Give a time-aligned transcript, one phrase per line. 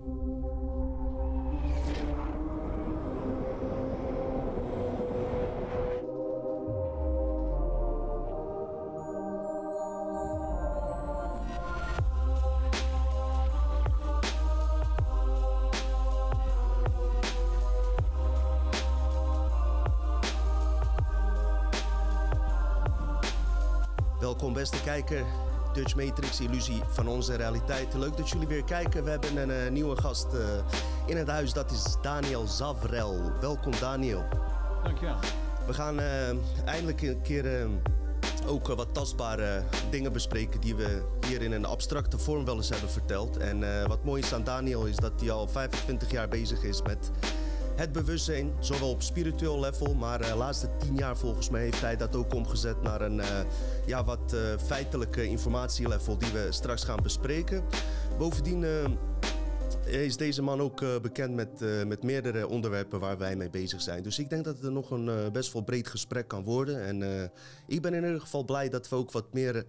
[0.00, 0.12] Welkom
[24.52, 25.24] beste kijker,
[25.72, 27.94] Dutch Matrix Illusie van onze realiteit.
[27.94, 29.04] Leuk dat jullie weer kijken.
[29.04, 30.40] We hebben een eh, nieuwe gast eh,
[31.06, 33.32] in het huis, dat is Daniel Zavrel.
[33.40, 34.24] Welkom Daniel.
[34.82, 35.16] Dankjewel.
[35.66, 36.28] We gaan eh,
[36.64, 37.68] eindelijk een keer
[38.46, 42.90] ook wat tastbare dingen bespreken die we hier in een abstracte vorm wel eens hebben
[42.90, 43.36] verteld.
[43.36, 47.10] En wat mooi is aan Daniel is dat hij al 25 jaar bezig is met
[47.80, 51.96] het bewustzijn, zowel op spiritueel level, maar de laatste 10 jaar volgens mij heeft hij
[51.96, 53.40] dat ook omgezet naar een eh,
[53.86, 57.64] ja, wat eh, feitelijke informatielevel die we straks gaan bespreken.
[58.18, 58.84] Bovendien eh,
[60.04, 63.80] is deze man ook eh, bekend met, eh, met meerdere onderwerpen waar wij mee bezig
[63.80, 64.02] zijn.
[64.02, 66.84] Dus ik denk dat het nog een eh, best wel breed gesprek kan worden.
[66.84, 67.28] En eh,
[67.66, 69.66] ik ben in ieder geval blij dat we ook wat meer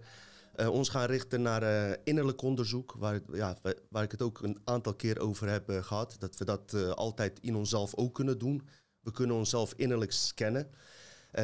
[0.54, 2.94] eh, ons gaan richten naar eh, innerlijk onderzoek.
[2.98, 6.16] Waar, ja, wa- waar ik het ook een aantal keer over heb eh, gehad.
[6.18, 8.68] Dat we dat altijd in onszelf ook kunnen doen.
[9.00, 10.70] We kunnen onszelf innerlijk scannen.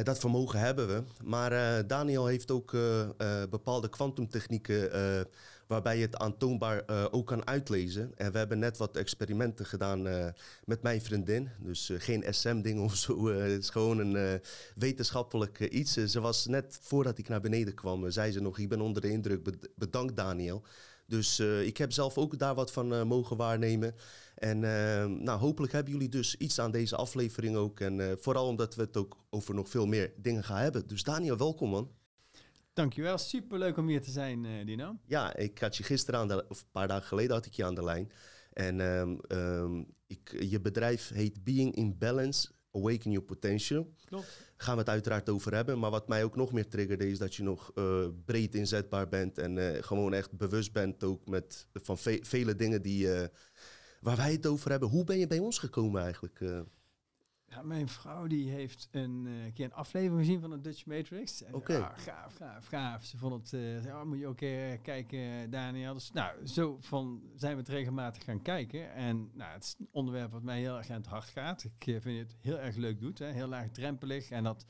[0.03, 1.03] Dat vermogen hebben we.
[1.23, 2.71] Maar Daniel heeft ook
[3.49, 4.91] bepaalde kwantumtechnieken
[5.69, 8.11] waarbij je het aantoonbaar eh, ook kan uitlezen.
[8.15, 10.27] En we hebben net wat experimenten gedaan eh,
[10.65, 11.49] met mijn vriendin.
[11.59, 13.27] Dus eh, geen SM-ding of zo.
[13.27, 14.41] het is gewoon een
[14.75, 15.93] wetenschappelijk iets.
[15.93, 19.09] Ze was net voordat ik naar beneden kwam, zei ze nog: Ik ben onder de
[19.09, 19.43] indruk.
[19.43, 20.63] Bed- Bedankt, Daniel.
[21.07, 23.95] Dus ik heb zelf ook daar wat van mogen waarnemen.
[24.35, 24.59] En
[25.23, 27.79] nou, hopelijk hebben jullie dus iets aan deze aflevering ook.
[27.79, 30.87] En vooral omdat we het ook over nog veel meer dingen gaan hebben.
[30.87, 31.91] Dus Daniel, welkom man.
[32.79, 33.17] Dankjewel.
[33.17, 34.99] Superleuk om hier te zijn, eh, Dino.
[35.05, 37.65] Ja, ik had je gisteren aan de, of een paar dagen geleden had ik je
[37.65, 38.11] aan de lijn.
[38.53, 43.93] En ehm, ehm, ik, je bedrijf heet Being in Balance, Awaken Your Potential.
[44.05, 44.37] Klopt.
[44.57, 45.79] Gaan we het uiteraard over hebben.
[45.79, 49.37] Maar wat mij ook nog meer triggerde is dat je nog eh, breed inzetbaar bent.
[49.37, 53.07] En eh, gewoon echt bewust bent ook met, van ve- vele dingen die,
[54.01, 54.89] waar wij het over hebben.
[54.89, 56.41] Hoe ben je bij ons gekomen eigenlijk?
[57.49, 61.43] Ja, mijn vrouw die heeft een eh, keer een aflevering gezien van de Dutch Matrix.
[61.43, 61.77] En, Oké.
[61.77, 63.03] ah, gaaf, gaaf, gaaf.
[63.03, 65.93] Ze vond het, eh, ja, moet je ook eh, kijken, Daniel.
[65.93, 68.93] Dus, nou, zo van zijn we het regelmatig gaan kijken.
[68.93, 71.63] En nou, het is een onderwerp wat mij heel erg aan het hart gaat.
[71.63, 74.29] Ik vind het heel erg leuk doet, hè, heel laagdrempelig.
[74.29, 74.65] En dat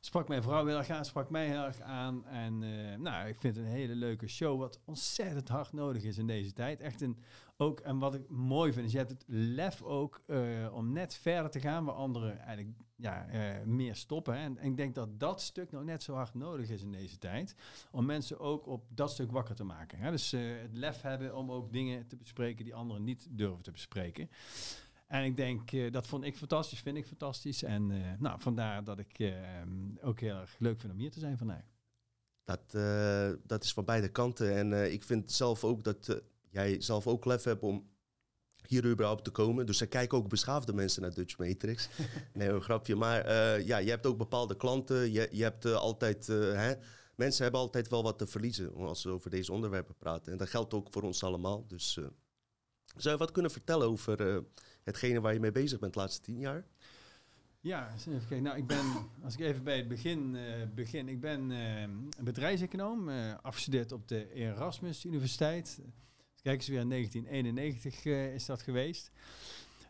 [0.00, 2.26] sprak mijn vrouw heel erg aan, sprak mij heel erg aan.
[2.26, 2.58] En
[3.02, 6.52] nou, ik vind het een hele leuke show, wat ontzettend hard nodig is in deze
[6.52, 6.80] tijd.
[6.80, 7.18] Echt een,
[7.62, 10.38] ook, en wat ik mooi vind, is je hebt het lef ook eh,
[10.72, 14.34] om net verder te gaan waar anderen eigenlijk ja, eh, meer stoppen.
[14.34, 17.54] En, ik denk dat dat stuk nog net zo hard nodig is in deze tijd.
[17.90, 19.98] Om mensen ook op dat stuk wakker te maken.
[19.98, 20.10] Hè.
[20.10, 23.70] Dus eh, het lef hebben om ook dingen te bespreken die anderen niet durven te
[23.70, 24.30] bespreken.
[25.06, 27.62] En ik denk, dat vond ik fantastisch, vind ik fantastisch.
[27.62, 27.86] En
[28.18, 29.32] nou, vandaar dat ik
[30.00, 31.64] ook heel erg leuk vind om hier te zijn vandaag.
[32.44, 32.70] Dat,
[33.46, 34.56] dat is van beide kanten.
[34.56, 36.22] En ik vind zelf ook dat
[36.52, 37.90] jij zelf ook lef hebt om
[38.66, 39.66] hier überhaupt te komen.
[39.66, 41.88] Dus er kijken ook beschaafde mensen naar Dutch Matrix.
[42.34, 42.96] nee, een grapje.
[42.96, 45.12] Maar eh, ja, je hebt ook bepaalde klanten.
[45.12, 46.28] Je, je hebt eh, altijd...
[46.28, 46.74] eh, hè,
[47.16, 50.32] mensen hebben altijd wel wat te verliezen als ze over deze onderwerpen praten.
[50.32, 51.66] En dat geldt ook voor ons allemaal.
[51.66, 51.92] Dus
[52.96, 54.44] zou je wat kunnen vertellen over
[54.82, 56.66] hetgene waar je mee bezig bent de laatste tien jaar?
[57.60, 58.42] Ja, even kijken.
[58.42, 58.84] Nou, ik ben,
[59.24, 60.36] als ik even bij het begin
[60.74, 63.08] begin, ik ben eh, een bedrijfseconoom,
[63.42, 65.80] afgestudeerd op de Erasmus Universiteit.
[66.42, 69.10] Kijk eens weer in 1991 eh, is dat geweest.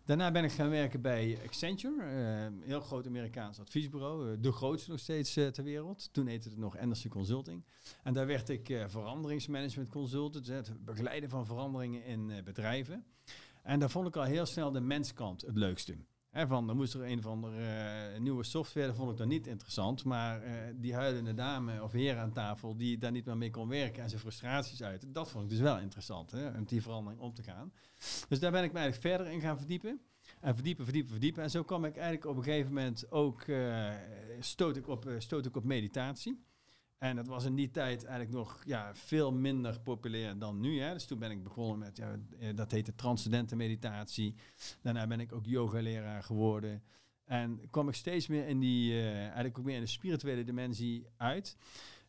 [0.04, 4.52] Daarna ben ik gaan werken bij Accenture, eh, een heel groot Amerikaans adviesbureau, eh, de
[4.52, 6.12] grootste nog steeds ter wereld.
[6.12, 7.64] Toen heette het nog Anderson Consulting.
[8.02, 13.04] En daar werd ik veranderingsmanagement consultant, het begeleiden van veranderingen in bedrijven.
[13.62, 15.96] En daar vond ik al heel snel de menskant het leukste.
[16.32, 19.28] Hè, van, dan moest er een of andere eh, nieuwe software, dat vond ik dan
[19.28, 20.04] niet interessant.
[20.04, 23.68] Maar eh, die huilende dame of heer aan tafel die daar niet meer mee kon
[23.68, 27.20] werken en zijn frustraties uit, dat vond ik dus wel interessant, hè, om die verandering
[27.20, 27.72] om te gaan.
[28.28, 30.00] Dus daar ben ik me eigenlijk verder in gaan verdiepen.
[30.40, 31.42] En verdiepen, verdiepen, verdiepen.
[31.42, 33.90] En zo kwam ik eigenlijk op een gegeven moment ook, eh,
[34.40, 36.44] stoot, ik op, stoot ik op meditatie.
[37.02, 40.80] En dat was in die tijd eigenlijk nog ja, veel minder populair dan nu.
[40.80, 40.92] Hè.
[40.92, 44.34] Dus toen ben ik begonnen met, ja, eh, dat heette transcendente meditatie.
[44.82, 46.82] Daarna ben ik ook yogaleraar geworden.
[47.24, 51.06] En kwam ik steeds meer in die, eh, eigenlijk ook meer in de spirituele dimensie
[51.16, 51.56] uit.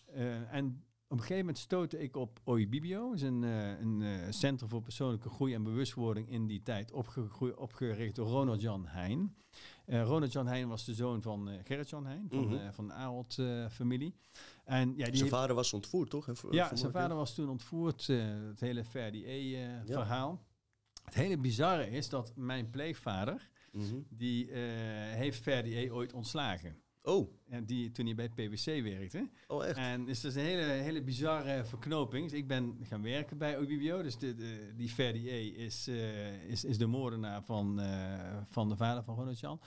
[0.06, 3.12] Eh, en op een gegeven moment stootte ik op OIBIBIO.
[3.12, 8.28] Is een, een centrum voor persoonlijke groei en bewustwording in die tijd opgegroeid, opgericht door
[8.28, 9.36] Ronald Jan Heijn.
[9.86, 14.16] Ronald Jan Heijn was de zoon van Gerrit Jan Heijn, van, eh, van de Ahold-familie.
[14.64, 16.28] En ja, die Zijn vader was ontvoerd, toch?
[16.52, 18.18] Ja, zijn vader was toen ontvoerd, eh,
[18.48, 20.46] het hele Ferdi-E-verhaal.
[21.04, 23.96] Het hele bizarre is dat mijn pleegvader, Mhm.
[24.10, 24.62] die eh,
[25.16, 26.78] heeft Verdier ooit ontslagen.
[27.02, 29.30] Oh, En die, toen hij bij PwC werkte.
[29.48, 29.78] oh echt?
[29.78, 32.30] En dus dat is een hele, hele bizarre verknoping.
[32.30, 34.02] Dus ik ben gaan werken bij OBBO.
[34.02, 37.82] Dus de, de, die Verdier is, eh, is, is de moordenaar van,
[38.50, 39.60] van de vader van Ronald Jan.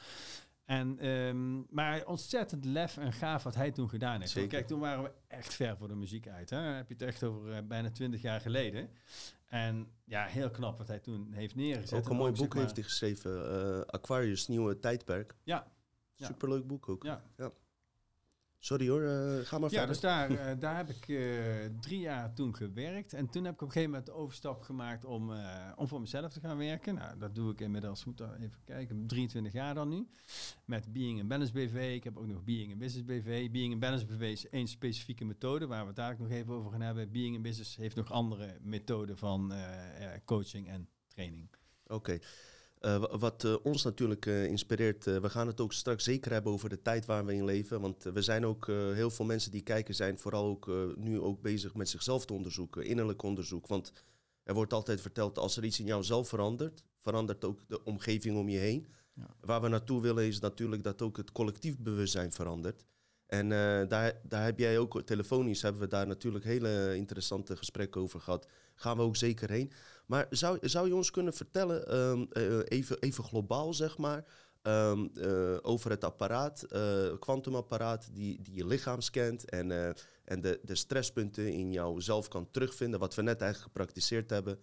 [0.66, 4.32] En, ehm, maar ontzettend lef en gaaf wat hij toen gedaan heeft.
[4.32, 4.48] Zeker.
[4.48, 6.50] Kijk, toen waren we echt ver voor de muziek uit.
[6.50, 6.56] Hè?
[6.56, 8.88] Dan heb je het echt over eh, bijna twintig jaar geleden.
[9.46, 11.98] En ja, heel knap wat hij toen heeft neergezet.
[11.98, 13.50] Ook En een mooi zeg boek maar- heeft hij geschreven.
[13.50, 15.34] eh, Aquarius, Nieuwe Tijdperk.
[15.44, 15.66] Ja,
[16.14, 16.26] Ja.
[16.26, 17.02] Superleuk boek ook.
[17.04, 17.22] ja.
[18.58, 19.86] Sorry hoor, eh, ga maar Ja, verder.
[19.86, 21.24] dus daar, eh, daar heb ik eh,
[21.80, 23.12] drie jaar toen gewerkt.
[23.12, 25.32] En toen heb ik op een gegeven moment de overstap gemaakt om,
[25.76, 26.94] om voor mezelf te gaan werken.
[26.94, 30.06] Nou, dat doe ik inmiddels, moet daar even kijken, 23 jaar dan nu.
[30.64, 31.94] Met Being and Balance BV.
[31.94, 33.50] Ik heb ook nog Being and Business BV.
[33.50, 36.70] Being and Balance BV is één specifieke methode waar we het dadelijk nog even over
[36.70, 37.12] gaan hebben.
[37.12, 39.52] Being and Business heeft nog andere methoden van
[40.24, 41.48] coaching en training.
[41.86, 42.18] Oké.
[42.94, 46.52] Wa- wat eh, ons natuurlijk eh, inspireert, eh, we gaan het ook straks zeker hebben
[46.52, 47.80] over de tijd waar we in leven.
[47.80, 50.74] Want eh, we zijn ook, eh, heel veel mensen die kijken zijn vooral ook eh,
[50.96, 53.66] nu ook bezig met zichzelf te onderzoeken, innerlijk onderzoek.
[53.66, 53.92] Want
[54.42, 58.48] er wordt altijd verteld, als er iets in jouzelf verandert, verandert ook de omgeving om
[58.48, 58.86] je heen.
[59.14, 59.36] Ja.
[59.40, 62.84] Waar we naartoe willen is natuurlijk dat ook het collectief bewustzijn verandert.
[63.26, 68.00] En eh, daar, daar heb jij ook, telefonisch hebben we daar natuurlijk hele interessante gesprekken
[68.00, 68.46] over gehad.
[68.74, 69.72] Gaan we ook zeker heen.
[70.06, 74.24] Maar zou, zou je ons kunnen vertellen, ehm, eh, even, even globaal zeg maar,
[74.62, 76.66] ehm, eh, over het apparaat,
[77.18, 79.94] kwantumapparaat, die, die je lichaam scant en,
[80.24, 84.58] en de, de stresspunten in jouzelf kan terugvinden, wat we net eigenlijk gepraktiseerd hebben,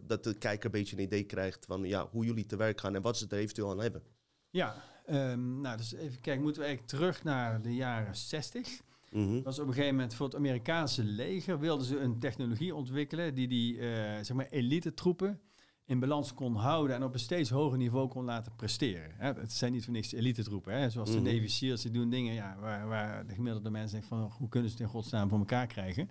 [0.00, 2.94] dat de kijker een beetje een idee krijgt van ja, hoe jullie te werk gaan
[2.94, 4.02] en wat ze er eventueel aan hebben.
[4.50, 8.80] Ja, ehm, nou dus even kijken, moeten we eigenlijk terug naar de jaren 60.
[9.10, 9.42] Mhm.
[9.42, 13.48] was op een gegeven moment voor het Amerikaanse leger wilden ze een technologie ontwikkelen die
[13.48, 15.40] die eh, zeg maar elite troepen
[15.84, 19.10] in balans kon houden en op een steeds hoger niveau kon laten presteren.
[19.16, 21.24] Hè, het zijn niet voor niks elite troepen, hè, zoals Mhm.
[21.24, 24.48] de Navy SEALs, die doen dingen ja, waar, waar de gemiddelde mensen denken van hoe
[24.48, 26.10] kunnen ze het in godsnaam voor elkaar krijgen.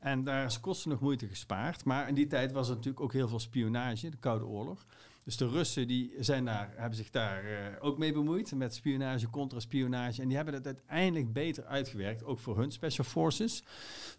[0.00, 1.84] En daar is kosten nog moeite gespaard.
[1.84, 4.86] Maar in die tijd was er natuurlijk ook heel veel spionage, de Koude Oorlog.
[5.30, 9.30] Dus de Russen die zijn daar, hebben zich daar eh, ook mee bemoeid met spionage,
[9.30, 10.22] contra-spionage.
[10.22, 13.62] En die hebben het uiteindelijk beter uitgewerkt, ook voor hun special forces,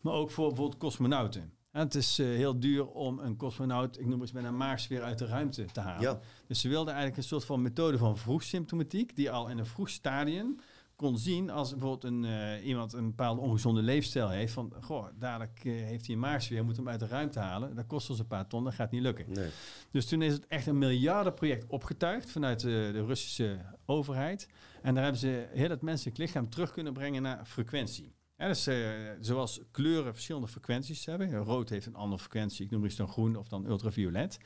[0.02, 1.54] maar ook voor bijvoorbeeld cosmonauten.
[1.72, 5.02] En het is eh, heel duur om een cosmonaut, ik noem het met een maagsfeer
[5.02, 6.02] uit de ruimte te halen.
[6.02, 6.20] Ja.
[6.48, 9.90] Dus ze wilden eigenlijk een soort van methode van vroegsymptomatiek, die al in een vroeg
[9.90, 10.60] stadium
[11.02, 14.54] kon zien als bijvoorbeeld een, eh, iemand een bepaalde ongezonde leefstijl heeft.
[14.54, 17.76] Van, goh, dadelijk eh, heeft hij een maagsfeer, moet hem uit de ruimte halen.
[17.76, 19.26] Dat kost ons een paar ton, dat gaat niet lukken.
[19.28, 19.50] Nee.
[19.92, 24.48] Dus toen is het echt een miljardenproject opgetuigd vanuit de, de Russische overheid.
[24.82, 28.16] En daar hebben ze heel het menselijk lichaam terug kunnen brengen naar frequentie.
[28.38, 28.78] Ja, dus, eh,
[29.20, 31.36] zoals kleuren verschillende frequenties hebben.
[31.36, 34.40] Rood heeft een andere frequentie, ik noem het dan groen of dan ultraviolet.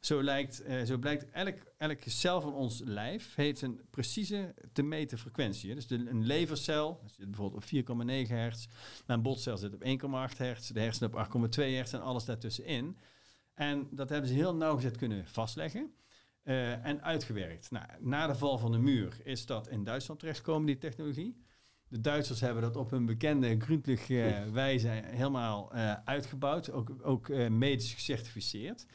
[0.00, 4.82] Zo, lijkt, eh, zo blijkt elk, elk cel van ons lijf heeft een precieze te
[4.82, 5.74] meten frequentie.
[5.74, 8.66] Dus de, een levercel zit bijvoorbeeld op 4,9 hertz.
[9.06, 10.68] Een botcel zit op 1,8 hertz.
[10.68, 12.96] De hersenen op 8,2 hertz en alles daartussenin.
[13.54, 15.92] En dat hebben ze heel nauwgezet kunnen vastleggen.
[16.42, 17.70] eh, en uitgewerkt.
[17.70, 21.42] Nou, na de val van de muur is dat in Duitsland terechtgekomen, die technologie.
[21.88, 25.72] De Duitsers hebben dat op een bekende Grundlich eh, wijze helemaal
[26.04, 26.70] uitgebouwd.
[26.70, 28.86] Ook, ook medisch gecertificeerd.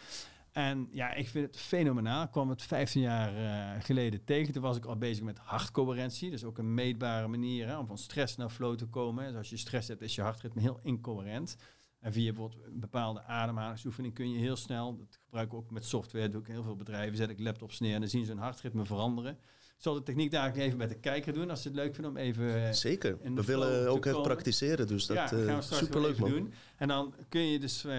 [0.54, 2.24] En ja, ik vind het fenomenaal.
[2.24, 4.54] Ik kwam het 15 jaar eh, geleden tegen.
[4.54, 6.30] Toen was ik al bezig met hartcoherentie.
[6.30, 9.28] Dus ook een meetbare manier hè, om van stress naar flow te komen.
[9.28, 11.58] Dus als je stress hebt, is je hartritme heel incoherent.
[12.00, 16.30] En via bijvoorbeeld bepaalde ademhalingsoefening kun je heel snel, dat gebruik ik ook met software,
[16.30, 18.42] doe ik in heel veel bedrijven, zet ik laptops neer en dan zien ze hun
[18.42, 19.38] hartritme veranderen.
[19.84, 22.18] Zal de techniek daar even met de kijker doen, als ze het leuk vinden om
[22.18, 22.66] even...
[22.68, 23.18] eh, Zeker.
[23.22, 24.32] in We willen ook echt komen.
[24.32, 26.32] praktiseren, dus dat ja, gaan we straks wel superleuk even man.
[26.32, 26.54] doen.
[26.78, 27.96] En dan kun je dus eh,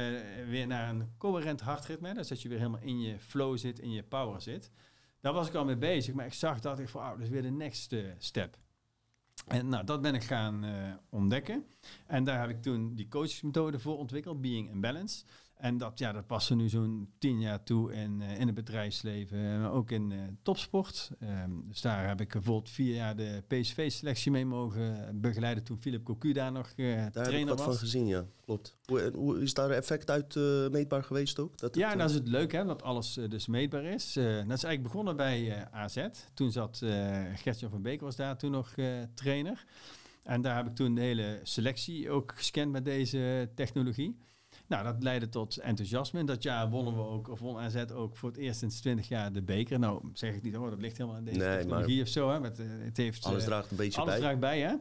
[0.48, 3.92] weer naar een coherent hartritme, dus dat je weer helemaal in je flow zit, in
[3.92, 4.70] je power zit.
[5.20, 7.28] Daar was ik al mee bezig, maar ik zag dat ik van, oh, dat is
[7.28, 8.56] weer de next eh, step.
[9.46, 11.64] En nou, dat ben ik gaan eh, ontdekken.
[12.06, 15.24] En daar heb ik toen die coachingsmethode voor ontwikkeld, Being and Balance.
[15.56, 18.54] En dat, ja, dat past er nu zo'n tien jaar toe in, eh, in het
[18.54, 21.10] bedrijfsleven, eh, maar ook in eh, topsport.
[21.18, 26.04] Ehm, dus daar heb ik bijvoorbeeld vier jaar de PSV-selectie mee mogen begeleiden toen Philip
[26.04, 27.66] Cocu daar nog eh, Daar heb ik trainer wat was.
[27.66, 28.24] van gezien, ja.
[28.44, 28.76] Klopt.
[29.14, 30.34] Hoe, is daar effect uit
[30.70, 31.58] meetbaar geweest ook?
[31.58, 34.12] Dat Ja, dat is het leuke, hè, dat alles dus meetbaar is.
[34.12, 36.06] Dat is eigenlijk begonnen bij AZ.
[36.34, 38.74] Toen zat uh, Gertjan van Beek was daar toen nog
[39.14, 39.64] trainer.
[40.22, 44.16] En daar heb ik toen de hele selectie ook gescand met deze technologie.
[44.66, 46.20] Nou, dat leidde tot enthousiasme.
[46.20, 49.08] En dat jaar wonnen we ook, of won AZ ook voor het eerst sinds 20
[49.08, 49.78] jaar de beker.
[49.78, 52.30] Nou, zeg ik niet, oh, dat ligt helemaal aan deze Nee, technologie of zo.
[52.30, 52.40] Hè?
[52.40, 54.20] Met, eh, het heeft, Alles eh, draagt een beetje alles bij.
[54.20, 54.74] draagt bij, hè?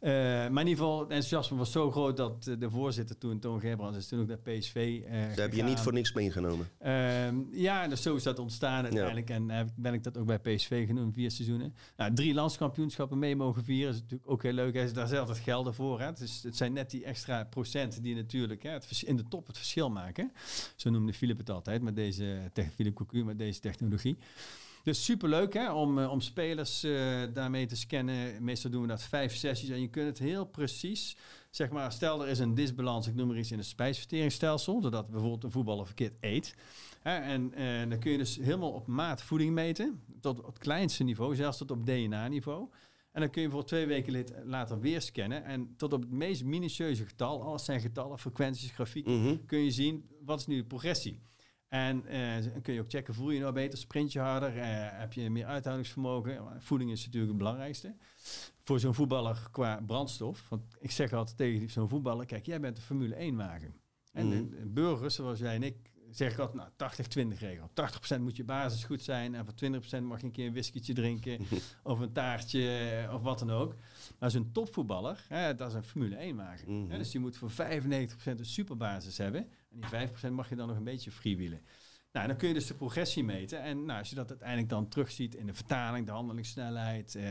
[0.00, 3.60] Eh, maar in ieder geval, het enthousiasme was zo groot dat de voorzitter toen, Toon
[3.60, 6.68] Gerbrands, is toen ook naar PSV eh Daar heb je niet voor niks meegenomen.
[6.78, 9.30] Ehm, ja, dus zo is dat ontstaan uiteindelijk.
[9.30, 11.74] En ben ik dat ook bij PSV genoemd, vier seizoenen.
[11.96, 13.94] Nou, drie landskampioenschappen mee mogen vieren.
[13.94, 14.74] is natuurlijk ook heel leuk.
[14.74, 16.00] Hij is daar zelf het geld voor.
[16.00, 16.12] Hè.
[16.12, 19.56] Dus het zijn net die extra procenten die natuurlijk hè, het in de top het
[19.56, 20.32] verschil maken.
[20.76, 24.18] Zo noemde Philip het altijd, met deze, Philip met deze technologie.
[24.82, 28.44] Dus superleuk hè, om, eh, om spelers eh, daarmee te scannen.
[28.44, 31.16] Meestal doen we dat vijf sessies en je kunt het heel precies,
[31.50, 35.10] zeg maar, stel er is een disbalans, ik noem maar iets in het spijsverteringsstelsel, doordat
[35.10, 36.54] bijvoorbeeld een voetballer verkeerd eet.
[37.00, 41.04] Hè, en eh, dan kun je dus helemaal op maat voeding meten, tot het kleinste
[41.04, 42.68] niveau, zelfs tot op DNA-niveau.
[43.12, 46.10] En dan kun je voor twee weken lid- later weer scannen en tot op het
[46.10, 49.36] meest minutieuze getal, alles zijn getallen, frequenties, grafieken, Mhm.
[49.46, 51.20] kun je zien wat is nu de progressie.
[51.68, 54.56] En eh, dan kun je ook checken, voel je je nou beter, sprint je harder,
[54.58, 54.64] eh,
[54.98, 56.62] heb je meer uithoudingsvermogen.
[56.62, 57.94] Voeding is natuurlijk het belangrijkste.
[58.64, 60.48] Voor zo'n voetballer qua brandstof.
[60.48, 63.74] Want ik zeg altijd tegen zo'n voetballer, kijk, jij bent een Formule 1 wagen.
[64.12, 64.36] En Mhm.
[64.36, 67.70] de, de burgers, zoals jij en ik, zeg ik altijd, nou, 80-20 regel.
[68.16, 69.54] 80% moet je basis goed zijn en voor
[70.00, 71.38] 20% mag je een keer een whiskietje drinken
[71.82, 73.74] of een taartje eh, of wat dan ook.
[74.18, 76.82] Maar zo'n topvoetballer, hè, dat is een Formule 1 wagen.
[76.82, 76.98] Mhm.
[76.98, 77.54] Dus die moet voor 95%
[78.24, 79.46] een superbasis hebben.
[79.70, 81.60] En die 5% mag je dan nog een beetje freewheelen.
[82.12, 83.62] Nou, dan kun je dus de progressie meten.
[83.62, 87.24] En nou, als je dat uiteindelijk dan terugziet in de vertaling, de handelingssnelheid, eh,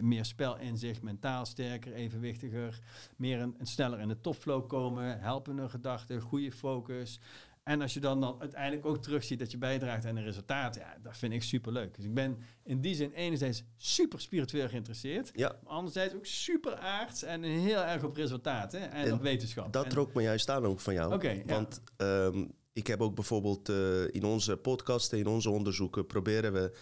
[0.00, 2.78] meer spelinzicht, mentaal sterker, evenwichtiger,
[3.16, 7.20] meer een, een sneller in de topflow komen, helpende gedachten, goede focus.
[7.66, 10.96] En als je dan, dan uiteindelijk ook terugziet dat je bijdraagt aan een resultaat, ja,
[11.02, 11.94] dat vind ik super leuk.
[11.96, 16.74] Dus ik ben in die zin enerzijds super spiritueel geïnteresseerd, Ja, maar anderzijds ook super
[16.76, 19.72] aards en heel erg op resultaten en, En op wetenschap.
[19.72, 21.28] dat En- trok me juist aan ook van jou.
[21.28, 21.42] Ja.
[21.46, 26.72] Want ehm, ik heb ook bijvoorbeeld eh, in onze podcasten, in onze onderzoeken, proberen we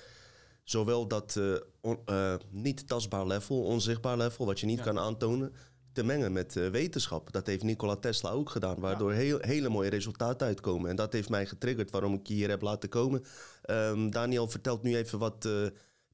[0.64, 4.84] zowel dat eh, on- eh, niet tastbaar level, onzichtbaar level, wat je niet Ja.
[4.84, 5.52] kan aantonen,
[5.94, 7.32] te mengen met eh, wetenschap.
[7.32, 10.90] Dat heeft Nikola Tesla ook gedaan, waardoor heel, hele mooie resultaten uitkomen.
[10.90, 13.24] En dat heeft mij getriggerd waarom ik je hier heb laten komen.
[13.62, 15.52] Ehm, Daniel vertelt nu even wat eh,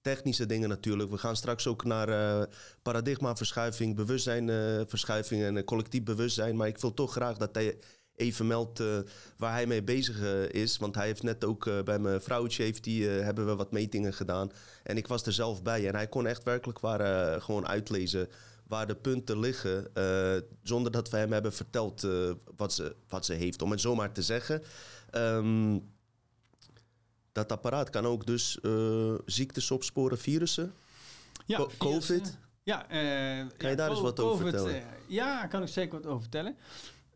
[0.00, 1.10] technische dingen natuurlijk.
[1.10, 2.46] We gaan straks ook naar eh,
[2.82, 6.56] paradigmaverschuiving, bewustzijnverschuiving en collectief bewustzijn.
[6.56, 7.78] Maar ik wil toch graag dat hij
[8.16, 8.82] even meldt
[9.36, 10.20] waar hij mee bezig
[10.50, 10.76] is.
[10.76, 14.50] Want hij heeft net ook bij mijn vrouwtje heeft die, hebben we wat metingen gedaan.
[14.82, 15.88] En ik was er zelf bij.
[15.88, 18.28] En hij kon echt werkelijk waar, gewoon uitlezen
[18.70, 19.94] waar de punten liggen.
[19.94, 23.62] eh, zonder dat we hem hebben verteld eh, wat, ze, wat ze heeft.
[23.62, 24.62] Om het zomaar te zeggen.
[25.10, 25.78] Ehm,
[27.32, 30.72] dat apparaat kan ook dus eh, ziektes opsporen, virussen.
[31.46, 31.70] Ja, Co-.
[31.78, 32.38] COVID?
[32.62, 32.78] Ja,
[33.56, 34.84] Kan je daar eens wat over vertellen?
[35.06, 36.56] ja, kan ik zeker wat over vertellen.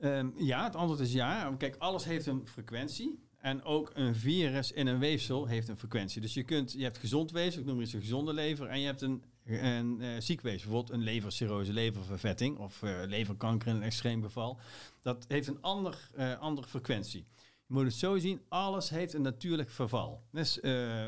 [0.01, 1.55] Ehm, ja, het antwoord is ja.
[1.59, 3.23] Kijk, alles heeft een frequentie.
[3.39, 6.21] En ook een virus in een weefsel heeft een frequentie.
[6.21, 8.67] Dus je, kunt, je hebt gezond weefsel, ik noem het eens een gezonde lever.
[8.67, 12.59] En je hebt een, een eh, ziek weefsel, bijvoorbeeld een levercirrose, leververvetting.
[12.59, 14.59] Of eh, leverkanker in een extreem geval.
[15.03, 17.27] Dat heeft een ander, eh, andere frequentie.
[17.67, 20.23] Je moet het zo zien, alles heeft een natuurlijk verval.
[20.31, 20.59] Dus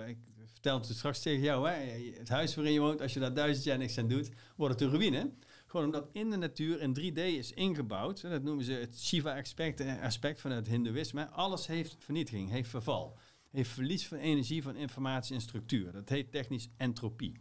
[0.07, 1.69] ik vertel het straks tegen jou.
[1.69, 1.75] Hè?
[2.19, 4.83] Het huis waarin je woont, als je daar duizend jaar niks aan doet, wordt het
[4.83, 5.31] een ruïne.
[5.67, 8.23] Gewoon omdat in de natuur in 3D is ingebouwd.
[8.23, 11.29] En dat noemen ze het Shiva-aspect aspect van het Hindoeïsme.
[11.29, 13.19] Alles heeft vernietiging, heeft verval.
[13.51, 15.93] Heeft verlies van energie, van informatie en structuur.
[15.93, 17.41] Dat heet technisch entropie.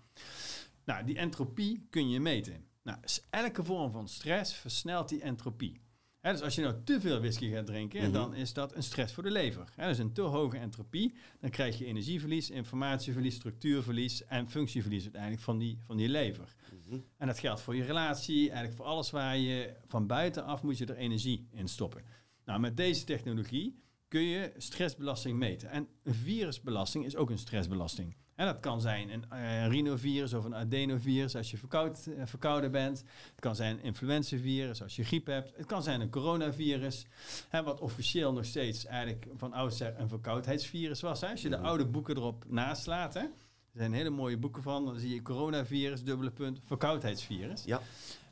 [0.85, 2.65] Nou, die entropie kun je meten.
[2.83, 2.97] Nou,
[3.29, 5.83] elke vorm van stress versnelt die entropie.
[6.21, 8.11] Dus als je nou te veel whisky gaat drinken, Mhm.
[8.11, 9.71] dan is dat een stress voor de lever.
[9.75, 15.41] Hè, dus een te hoge entropie, dan krijg je energieverlies, informatieverlies, structuurverlies en functieverlies uiteindelijk
[15.41, 16.55] van die, van die lever.
[16.87, 16.99] Mhm.
[17.17, 20.85] En dat geldt voor je relatie, eigenlijk voor alles waar je van buitenaf moet je
[20.85, 22.03] er energie in stoppen.
[22.45, 25.69] Nou, met deze technologie kun je stressbelasting meten.
[25.69, 28.15] En een virusbelasting is ook een stressbelasting.
[28.35, 32.71] En dat kan zijn een eh, rhinovirus of een adenovirus als je verkoud, eh, verkouden
[32.71, 33.03] bent.
[33.29, 35.57] Het kan zijn een influenzavirus als je griep hebt.
[35.57, 37.05] Het kan zijn een coronavirus,
[37.49, 41.21] hè, wat officieel nog steeds eigenlijk van oudsher een verkoudheidsvirus was.
[41.21, 41.27] Hè.
[41.27, 43.19] Als je de oude boeken erop naslaat, hè.
[43.19, 43.31] er
[43.73, 47.63] zijn hele mooie boeken van, dan zie je coronavirus, dubbele punt, verkoudheidsvirus.
[47.63, 47.81] Ja.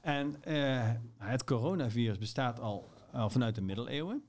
[0.01, 4.24] En eh, het coronavirus bestaat al, al vanuit de middeleeuwen.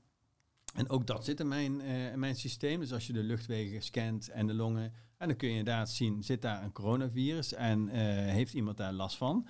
[0.75, 2.79] En ook dat zit in mijn, eh, in mijn systeem.
[2.79, 4.93] Dus als je de luchtwegen scant en de longen,
[5.25, 7.99] en dan kun je inderdaad zien, zit daar een coronavirus en eh,
[8.33, 9.47] heeft iemand daar last van?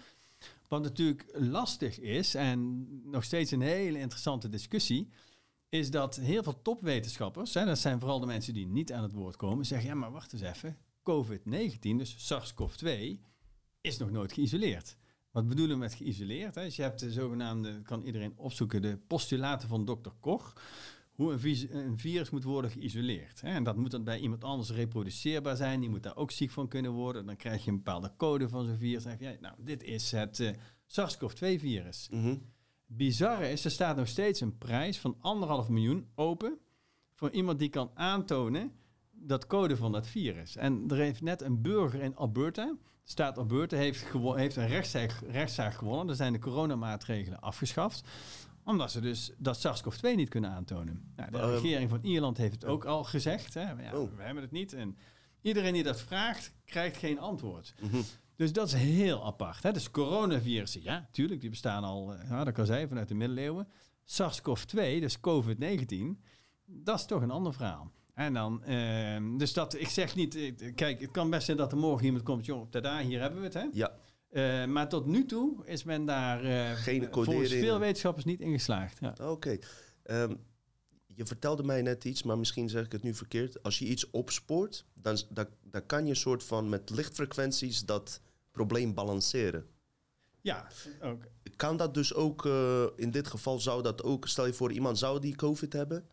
[0.68, 5.10] Wat natuurlijk lastig is, en nog steeds een hele interessante discussie,
[5.70, 9.36] is dat heel veel topwetenschappers, dat zijn vooral de mensen die niet aan het woord
[9.36, 12.90] komen, zeggen, ja maar wacht eens even, COVID-19, dus SARS-CoV-2,
[13.82, 14.98] is nog nooit geïsoleerd.
[15.32, 16.56] Wat bedoelen we met geïsoleerd?
[16.56, 16.64] Hè?
[16.64, 20.54] Dus je hebt de zogenaamde, kan iedereen opzoeken, de postulaten van dokter Koch.
[21.16, 23.42] Hoe een, een virus moet worden geïsoleerd.
[23.42, 23.50] Hè?
[23.50, 25.80] En dat moet dan bij iemand anders reproduceerbaar zijn.
[25.80, 27.26] Die moet daar ook ziek van kunnen worden.
[27.26, 29.04] Dan krijg je een bepaalde code van zo'n virus.
[29.04, 30.50] Dan zeg je, nou, dit is het eh,
[30.86, 32.10] SARS-CoV-2-virus.
[32.12, 32.36] Mhm.
[32.86, 36.58] Bizarre is, er staat nog steeds een prijs van anderhalf miljoen open
[37.14, 38.72] voor iemand die kan aantonen
[39.12, 40.56] dat code van dat virus.
[40.56, 45.12] En er heeft net een burger in Alberta, de staat Alberta, heeft, heeft een rechtszaak,
[45.28, 46.10] rechtszaak gewonnen.
[46.10, 48.08] Er zijn de coronamaatregelen afgeschaft
[48.66, 51.14] omdat ze dus dat SARS-CoV-2 niet kunnen aantonen.
[51.16, 51.50] Nou, de Ehm.
[51.52, 53.54] regering van Ierland heeft het ook al gezegd.
[53.54, 53.62] Hè.
[53.62, 54.16] Ja, Oh.
[54.18, 54.74] We hebben het niet.
[54.74, 54.98] En
[55.42, 57.74] iedereen die dat vraagt, krijgt geen antwoord.
[57.82, 58.02] Mhm.
[58.36, 59.64] Dus dat is heel apart.
[59.64, 59.72] Hè?
[59.72, 63.68] Dus coronavirussen, ja, tuurlijk, die bestaan al, eh, ja, dat kan zijn, vanuit de middeleeuwen.
[64.06, 66.24] SARS-CoV-2, dus COVID-19,
[66.66, 67.92] dat is toch een ander verhaal.
[68.14, 71.72] En dan, ehm, dus dat, ik zeg niet, eh, kijk, het kan best zijn dat
[71.72, 73.66] er morgen iemand komt, joh, tada, hier hebben we het, hè.
[73.74, 73.92] Ja,
[74.36, 78.52] Eh, maar tot nu toe is men daar eh, Geen volgens veel wetenschappers niet in
[78.52, 78.98] geslaagd.
[79.00, 79.16] Ja.
[79.22, 79.58] oké.
[80.04, 80.36] Ehm,
[81.06, 83.64] je vertelde mij net iets, maar misschien zeg ik het nu verkeerd.
[83.64, 88.94] Als je iets opspoort, dan, dan, dan kan je soort van met lichtfrequenties dat probleem
[88.94, 89.66] balanceren.
[90.42, 90.68] ja,
[91.02, 91.24] ook.
[91.56, 94.98] Kan dat dus ook, eh, in dit geval zou dat ook, stel je voor iemand
[94.98, 96.08] zou die COVID hebben.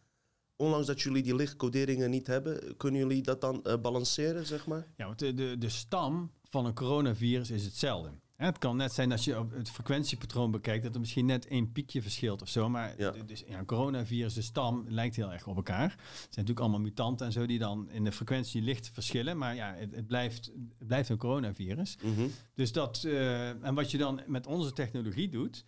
[0.56, 4.86] Ondanks dat jullie die lichtcoderingen niet hebben, kunnen jullie dat dan balanceren, zeg maar?
[4.96, 8.10] Ja, want de, de, de stam van een coronavirus is hetzelfde.
[8.36, 12.02] Het kan net zijn als je het frequentiepatroon bekijkt dat er misschien net één piekje
[12.02, 12.68] verschilt of zo.
[12.68, 13.10] Maar Ja.
[13.26, 15.90] dus, ja, een coronavirus, de stam lijkt heel erg op elkaar.
[15.90, 19.38] Er zijn natuurlijk allemaal mutanten en zo die dan in de frequentie licht verschillen.
[19.38, 20.46] Maar ja, het, het, blijft,
[20.78, 21.96] het blijft een coronavirus.
[22.02, 22.26] Mhm.
[22.54, 25.64] Dus dat, eh, en wat je dan met onze technologie doet,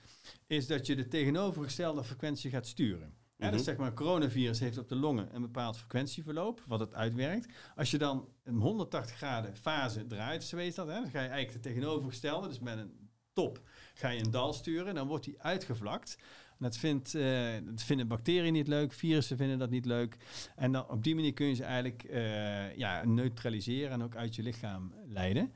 [0.47, 3.15] is dat je de tegenovergestelde frequentie gaat sturen.
[3.45, 3.57] Hè, Mhm.
[3.57, 7.47] Dus zeg maar, coronavirus heeft op de longen een bepaald frequentieverloop, wat het uitwerkt.
[7.77, 11.29] Als je dan een 180 graden fase draait, zo is dat, hè, dan ga je
[11.29, 13.61] eigenlijk de tegenovergestelde, dus met een top
[13.95, 16.19] ga je een dal sturen, dan wordt die uitgevlakt.
[16.59, 20.17] Dat, vindt, eh, dat vinden bacteriën niet leuk, virussen vinden dat niet leuk.
[20.57, 24.35] En dan op die manier kun je ze eigenlijk eh, ja, neutraliseren en ook uit
[24.35, 25.53] je lichaam leiden.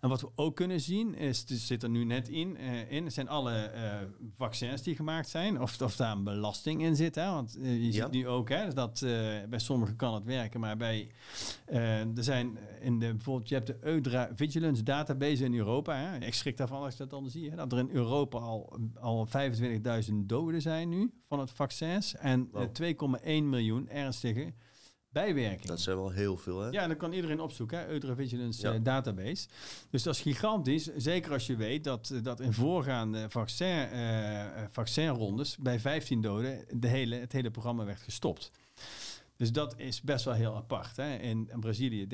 [0.00, 3.10] En wat we ook kunnen zien, is, dus zit er nu net in, eh, in
[3.12, 3.70] zijn alle
[4.36, 7.14] vaccins die gemaakt zijn, of, of daar een belasting in zit.
[7.14, 7.30] Hè?
[7.30, 7.92] Want je Ja.
[7.92, 9.00] ziet nu ook hè, dat
[9.48, 11.08] bij sommigen kan het werken, maar bij,
[11.66, 15.96] er zijn in de, bijvoorbeeld, je hebt de Eudra Vigilance Database in Europa.
[15.96, 16.26] Hè?
[16.26, 19.26] Ik schrik daarvan als ik dat dan zie, hè, dat er in Europa al, al
[19.26, 22.60] 25.000 doden zijn nu van het vaccins en eh,
[22.98, 23.18] Wow.
[23.22, 24.52] 2,1 miljoen ernstige
[25.08, 25.66] bijwerkingen.
[25.66, 26.68] Dat zijn wel heel veel, hè?
[26.68, 27.88] Ja, en dat kan iedereen opzoeken, hè?
[27.88, 28.74] Eudra Vigilance Ja.
[28.74, 29.48] eh, Database.
[29.90, 34.44] Dus dat is gigantisch, zeker als je weet dat, eh, dat in voorgaande vaccin, eh,
[34.44, 38.50] eh, vaccinrondes bij 15 doden de hele, het hele programma werd gestopt.
[39.36, 40.96] Dus dat is best wel heel apart.
[40.96, 41.16] Hè?
[41.16, 42.06] In, in Brazilië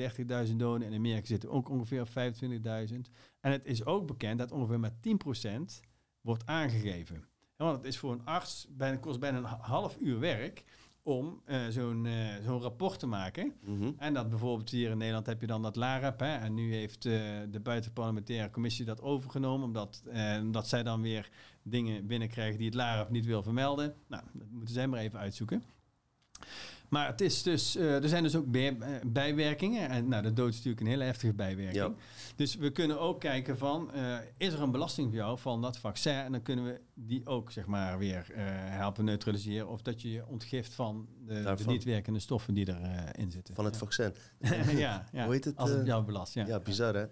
[0.47, 3.09] 30.000 doden, in Amerika zitten ook ongeveer op 25.000.
[3.39, 5.79] En het is ook bekend dat ongeveer maar 10%
[6.21, 7.23] wordt aangegeven.
[7.57, 10.63] Ja, Want het is voor een arts bijna, kost bijna een half uur werk
[11.03, 13.53] om eh, zo'n eh, zo'n rapport te maken.
[13.61, 13.91] Mhm.
[13.97, 16.19] En dat bijvoorbeeld hier in Nederland heb je dan dat LAREP.
[16.19, 17.13] Hè, en nu heeft eh,
[17.49, 19.65] de buitenparlementaire commissie dat overgenomen.
[19.65, 20.03] Omdat,
[20.39, 21.29] omdat zij dan weer
[21.63, 23.95] dingen binnenkrijgen die het LAREP niet wil vermelden.
[24.07, 25.63] Nou, dat moeten zij maar even uitzoeken.
[26.89, 29.89] Maar het is dus, eh, er zijn dus ook bij- eh, bijwerkingen.
[29.89, 31.83] En nou, de dood is natuurlijk een hele heftige bijwerking.
[31.83, 31.93] Ja.
[32.35, 35.77] Dus we kunnen ook kijken van, eh, is er een belasting voor jou van dat
[35.77, 36.13] vaccin?
[36.13, 38.25] En dan kunnen we die ook zeg maar weer
[38.69, 39.67] helpen neutraliseren.
[39.67, 43.55] Of dat je je ontgift van de, de niet werkende stoffen die erin in zitten.
[43.55, 43.79] Van het Ja.
[43.79, 44.13] vaccin.
[44.77, 45.23] ja, ja.
[45.23, 46.33] Hoe heet het, als het eh, jou belast.
[46.33, 46.45] Ja.
[46.47, 47.05] Ja, bizar hè.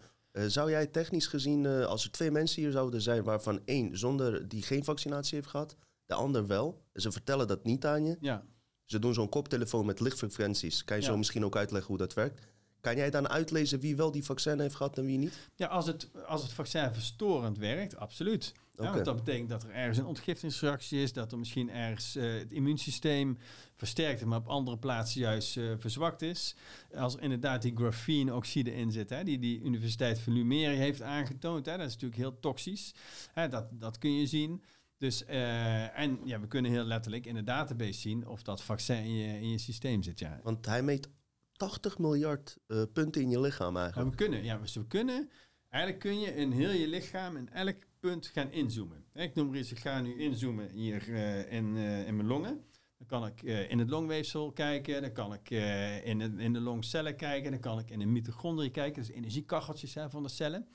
[0.50, 4.62] Zou jij technisch gezien, als er twee mensen hier zouden zijn, waarvan één zonder die
[4.62, 8.44] geen vaccinatie heeft gehad, de ander wel, en ze vertellen dat niet aan je, Ja.
[8.86, 11.10] Ze doen zo'n koptelefoon met lichtfrequenties, kan je Ja.
[11.10, 12.42] zo misschien ook uitleggen hoe dat werkt?
[12.82, 15.50] Kan jij dan uitlezen wie wel die vaccin heeft gehad en wie niet?
[15.56, 18.54] Ja, als het, als het vaccin verstorend werkt, absoluut.
[18.78, 22.34] Ja, want dat betekent dat er ergens een ontgiftingsreactie is, dat er misschien ergens eh,
[22.34, 23.38] het immuunsysteem
[23.76, 26.56] versterkt is, maar op andere plaatsen juist eh, verzwakt is.
[26.96, 31.66] Als er inderdaad die graphene-oxide in zit, hè, die die Universiteit van Lumeri heeft aangetoond,
[31.66, 32.94] hè, dat is natuurlijk heel toxisch.
[33.34, 34.64] Hè, dat, dat kun je zien.
[34.98, 39.04] Dus, eh, en ja, we kunnen heel letterlijk in de database zien of dat vaccin
[39.04, 40.20] in je, in je systeem zit.
[40.20, 40.40] Ja.
[40.44, 41.10] Want hij meet
[41.52, 44.10] 80 miljard eh, punten in je lichaam eigenlijk.
[44.10, 45.30] we kunnen, ja, dus we kunnen,
[45.70, 49.06] eigenlijk kun je in heel je lichaam in elk punt gaan inzoomen.
[49.14, 52.66] Ik noem maar eens, ik ga nu inzoomen hier eh, in, in mijn longen.
[53.08, 56.54] Dan kan ik eh, in het longweefsel kijken, dan kan ik eh, in, de, in
[56.54, 60.30] de longcellen kijken, dan kan ik in de mitochondriën kijken, dus energiekacheltjes hè, van de
[60.30, 60.68] cellen.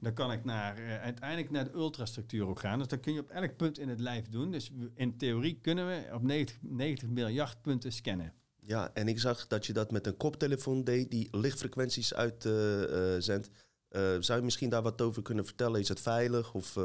[0.00, 2.78] Dan kan ik naar, eh, uiteindelijk naar de ultrastructuur gaan.
[2.78, 4.50] Dus dat kun je op elk punt in het lijf doen.
[4.50, 8.32] Dus in theorie kunnen we op 90, 90 miljard punten scannen.
[8.60, 13.50] Ja, en ik zag dat je dat met een koptelefoon deed die lichtfrequenties uitzendt.
[13.90, 15.80] Uh, zou je misschien daar wat over kunnen vertellen?
[15.80, 16.54] Is het veilig?
[16.54, 16.76] Of.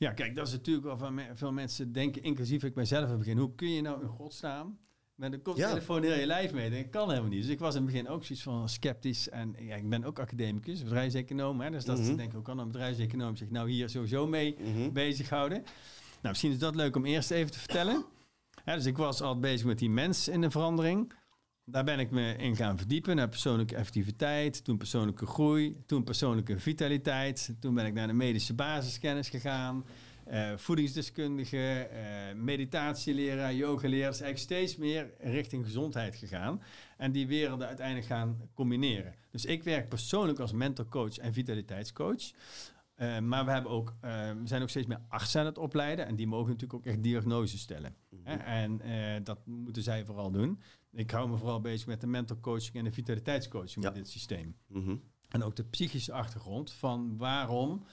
[0.00, 3.38] Ja, kijk, dat is natuurlijk waarvan me veel mensen denken, inclusief ik mijzelf in begin.
[3.38, 4.78] Hoe kun je nou in godsnaam
[5.14, 6.70] met een koptelefoon heel je lijf mee?
[6.70, 7.42] Dat kan helemaal niet.
[7.42, 9.28] Dus ik was in het begin ook zoiets van sceptisch.
[9.28, 11.60] En ja, ik ben ook academicus, bedrijfseconoom.
[11.60, 12.16] Hè, dus dat mm -hmm.
[12.16, 14.92] denk ik, hoe kan een bedrijfseconoom zich nou hier sowieso mee mm -hmm.
[14.92, 15.58] bezighouden?
[15.58, 18.04] Nou, misschien is dat leuk om eerst even te vertellen.
[18.64, 21.12] dus ik was al bezig met die mens in de verandering.
[21.70, 26.58] Daar ben ik me in gaan verdiepen naar persoonlijke effectiviteit, toen persoonlijke groei, toen persoonlijke
[26.58, 27.54] vitaliteit.
[27.60, 29.84] Toen ben ik naar de medische basiskennis gegaan,
[30.30, 34.10] uh, voedingsdeskundige, uh, meditatieleraar, yogaleraar.
[34.10, 36.62] Dus eigenlijk steeds meer richting gezondheid gegaan
[36.96, 39.14] en die werelden uiteindelijk gaan combineren.
[39.30, 42.30] Dus ik werk persoonlijk als mentorcoach en vitaliteitscoach.
[43.00, 46.06] Uh, maar we, hebben ook, uh, we zijn ook steeds meer artsen aan het opleiden.
[46.06, 47.94] En die mogen natuurlijk ook echt diagnoses stellen.
[48.10, 48.40] Mm -hmm.
[48.40, 50.60] En uh, dat moeten zij vooral doen.
[50.92, 53.90] Ik hou me vooral bezig met de mental coaching en de vitaliteitscoaching ja.
[53.90, 54.56] met dit systeem.
[54.66, 55.02] Mm -hmm.
[55.28, 57.84] En ook de psychische achtergrond van waarom,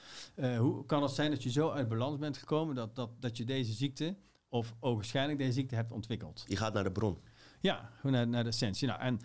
[0.58, 3.44] hoe kan het zijn dat je zo uit balans bent gekomen dat, dat, dat je
[3.44, 4.16] deze ziekte,
[4.48, 6.44] of waarschijnlijk deze ziekte hebt ontwikkeld.
[6.46, 7.18] Je gaat naar de bron.
[7.60, 8.88] Ja, naar, naar de essentie.
[8.88, 9.20] Nou, en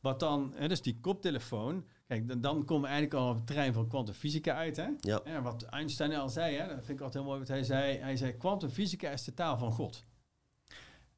[0.00, 3.46] wat dan, hè, dus die koptelefoon, Kijk, dan, dan komen we eigenlijk al op het
[3.46, 4.76] terrein van kwantumfysica uit.
[4.76, 4.88] Hè?
[5.00, 5.20] Ja.
[5.24, 5.42] ja.
[5.42, 6.68] Wat Einstein al zei, hè?
[6.68, 7.98] dat vind ik altijd heel mooi wat hij zei.
[7.98, 10.04] Hij zei, kwantumfysica is de taal van God.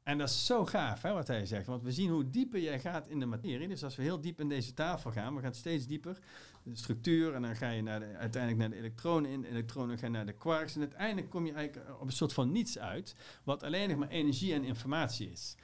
[0.03, 1.65] En dat is zo gaaf hè, wat hij zegt.
[1.65, 3.67] Want we zien hoe dieper jij gaat in de materie.
[3.67, 6.19] Dus als we heel diep in deze tafel gaan, we gaan steeds dieper.
[6.63, 9.41] De structuur en dan ga je naar de, uiteindelijk naar de elektronen in.
[9.41, 10.75] De elektronen gaan naar de quarks.
[10.75, 13.15] En uiteindelijk kom je eigenlijk op een soort van niets uit.
[13.43, 15.55] Wat alleen nog maar energie en informatie is.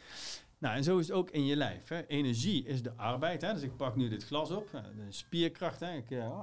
[0.66, 1.88] Nou, en zo is het ook in je lijf.
[1.88, 2.06] Hè.
[2.08, 3.42] Energie is de arbeid.
[3.42, 3.54] Hè.
[3.54, 4.72] Dus ik pak nu dit glas op.
[4.72, 5.82] De spierkracht.
[5.82, 6.42] Ik uh,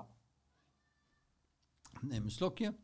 [2.00, 2.74] neem een slokje.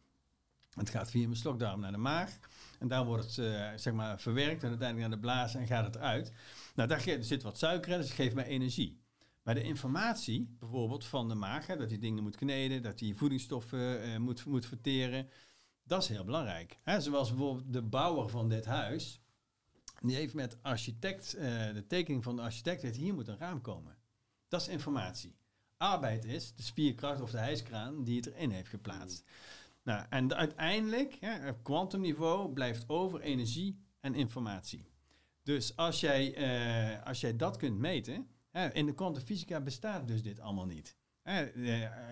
[0.75, 2.39] Het gaat via mijn slokdarm naar de maag.
[2.79, 5.85] En daar wordt het uh, zeg maar verwerkt en uiteindelijk naar de blaas en gaat
[5.85, 6.33] het eruit.
[6.75, 9.01] Nou, daar zit wat suiker in, dus het geeft mij energie.
[9.43, 13.15] Maar de informatie, bijvoorbeeld van de maag, hè, dat hij dingen moet kneden, dat hij
[13.15, 15.29] voedingsstoffen uh, moet, moet verteren,
[15.85, 16.79] dat is heel belangrijk.
[16.83, 17.01] Hè.
[17.01, 19.21] Zoals bijvoorbeeld de bouwer van dit huis,
[20.01, 21.43] die heeft met architect, uh,
[21.75, 23.97] de tekening van de architect, heeft hier moet een raam komen.
[24.49, 25.37] Dat is informatie.
[25.77, 29.25] Arbeid is de spierkracht of de hijskraan die het erin heeft geplaatst.
[29.83, 34.87] Nou, en uiteindelijk, ja, op kwantumniveau, blijft over energie en informatie.
[35.43, 40.23] Dus als jij, uh, als jij dat kunt meten, hè, in de kwantumfysica bestaat dus
[40.23, 40.97] dit allemaal niet.
[41.23, 41.51] Hè,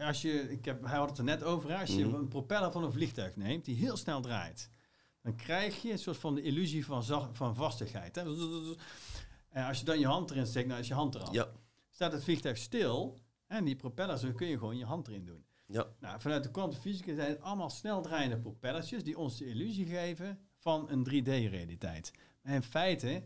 [0.07, 2.15] als je, ik heb, hij had het er net over, als je mm.
[2.15, 4.71] een propeller van een vliegtuig neemt die heel snel draait,
[5.27, 8.15] dan krijg je een soort van de illusie van, van vastigheid.
[8.15, 8.23] Hè?
[9.49, 11.33] En als je dan je hand erin steekt, nou is je hand eraf.
[11.33, 11.49] Ja.
[11.91, 15.45] Staat het vliegtuig stil en die propellers, dan kun je gewoon je hand erin doen.
[15.67, 15.87] Ja.
[16.01, 20.39] Nou, vanuit de kwantumfysica zijn het allemaal snel draaiende propellertjes die ons de illusie geven
[20.59, 22.11] van een 3D-realiteit.
[22.43, 23.23] Maar in feite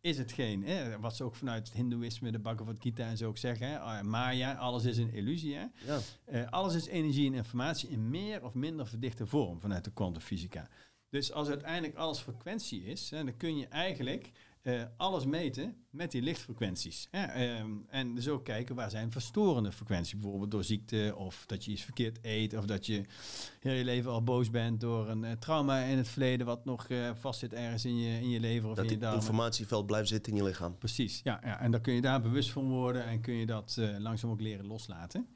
[0.00, 3.28] is het geen, hè, wat ze ook vanuit het hindoeïsme, de Bhagavad Gita en zo
[3.28, 5.54] ook zeggen, hè, ah, Maya, alles is een illusie.
[5.54, 5.66] Hè?
[5.86, 5.98] Ja.
[6.32, 10.68] Uh, alles is energie en informatie in meer of minder verdichte vorm vanuit de kwantumfysica.
[11.12, 14.30] Dus als uiteindelijk alles frequentie is, hè, dan kun je eigenlijk
[14.62, 17.08] uh, alles meten met die lichtfrequenties.
[17.10, 17.58] Hè.
[17.60, 21.70] Um, en dus ook kijken waar zijn verstorende frequenties, bijvoorbeeld door ziekte of dat je
[21.70, 23.02] iets verkeerd eet of dat je
[23.60, 26.88] heel je leven al boos bent door een uh, trauma in het verleden wat nog
[26.88, 29.18] uh, vastzit ergens in je, in je lever of dat in je darmen.
[29.18, 30.78] Dat informatieveld blijft zitten in je lichaam.
[30.78, 31.60] Precies, ja, ja.
[31.60, 34.66] En dan kun je daar bewust van worden en kun je dat langzaam ook leren
[34.66, 35.26] loslaten.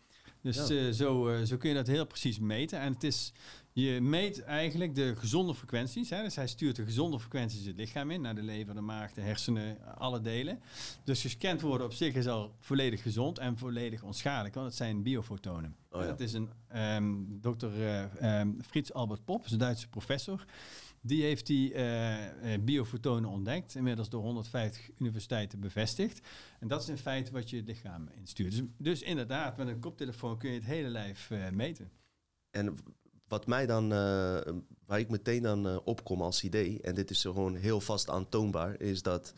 [0.43, 0.93] Dus ja.
[0.93, 2.81] zo, zo kun je dat heel precies meten.
[2.81, 3.33] En het is
[3.83, 6.11] je meet eigenlijk de gezonde frequenties.
[6.11, 6.23] Hè?
[6.23, 9.21] Dus hij stuurt de gezonde frequenties het lichaam in, naar de lever, de maag, de
[9.21, 10.61] hersenen, alle delen.
[11.05, 15.03] Dus gescand worden op zich is al volledig gezond en volledig onschadelijk, want het zijn
[15.03, 15.77] biofotonen.
[15.91, 16.07] Oh ja.
[16.07, 17.81] Dat is een um, dokter
[18.23, 20.45] uh, um, Frits Albert Pop, een Duitse professor.
[21.01, 22.15] Die heeft die uh,
[22.61, 26.29] biofotonen ontdekt, inmiddels door 150 universiteiten bevestigd.
[26.61, 28.51] En dat is in feite wat je het lichaam instuurt.
[28.51, 31.91] Dus, dus inderdaad, met een koptelefoon kun je het hele lijf uh, meten.
[32.51, 32.77] En
[33.29, 34.39] wat mij dan, uh,
[34.87, 38.81] waar ik meteen dan uh, opkom als idee, en dit is gewoon heel vast aantoonbaar,
[38.81, 39.33] is dat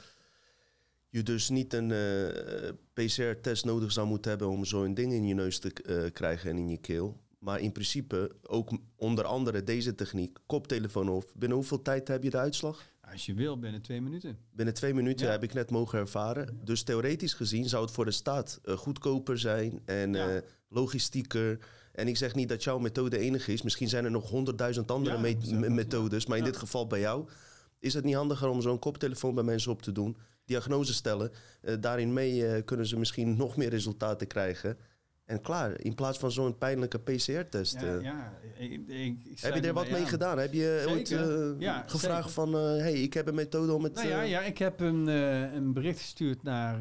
[1.08, 5.34] je dus niet een uh, PCR-test nodig zou moeten hebben om zo'n ding in je
[5.34, 5.70] neus te
[6.12, 7.20] krijgen en in je keel.
[7.38, 12.30] Maar in principe ook onder andere deze techniek, koptelefoon of binnen hoeveel tijd heb je
[12.30, 12.82] de uitslag?
[13.12, 14.38] Als je wil, binnen twee minuten.
[14.50, 15.32] Binnen twee minuten ja.
[15.32, 16.60] heb ik net mogen ervaren.
[16.64, 20.42] Dus theoretisch gezien zou het voor de staat goedkoper zijn en ja.
[20.68, 21.58] logistieker.
[21.98, 23.62] En ik zeg niet dat jouw methode enige is.
[23.62, 26.26] Misschien zijn er nog honderdduizend andere ja, me methodes.
[26.26, 27.28] Maar in dit geval bij jou.
[27.78, 30.16] Is het niet handiger om zo'n koptelefoon bij mensen op te doen?
[30.44, 31.32] Diagnose stellen.
[31.62, 34.76] Uh, daarin mee uh, kunnen ze misschien nog meer resultaten krijgen.
[35.28, 37.80] En klaar, in plaats van zo'n pijnlijke PCR-test.
[37.80, 38.02] Ja, eh.
[38.02, 40.06] ja, ik, ik, ik heb je er wat mee aan.
[40.06, 40.38] gedaan?
[40.38, 42.50] Heb je ooit eh, Ja, gevraagd zeker.
[42.50, 42.54] van...
[42.54, 43.94] eh, hey, ik heb een methode om het...
[43.94, 46.76] Nou ja, ja, ik heb een, een bericht gestuurd naar,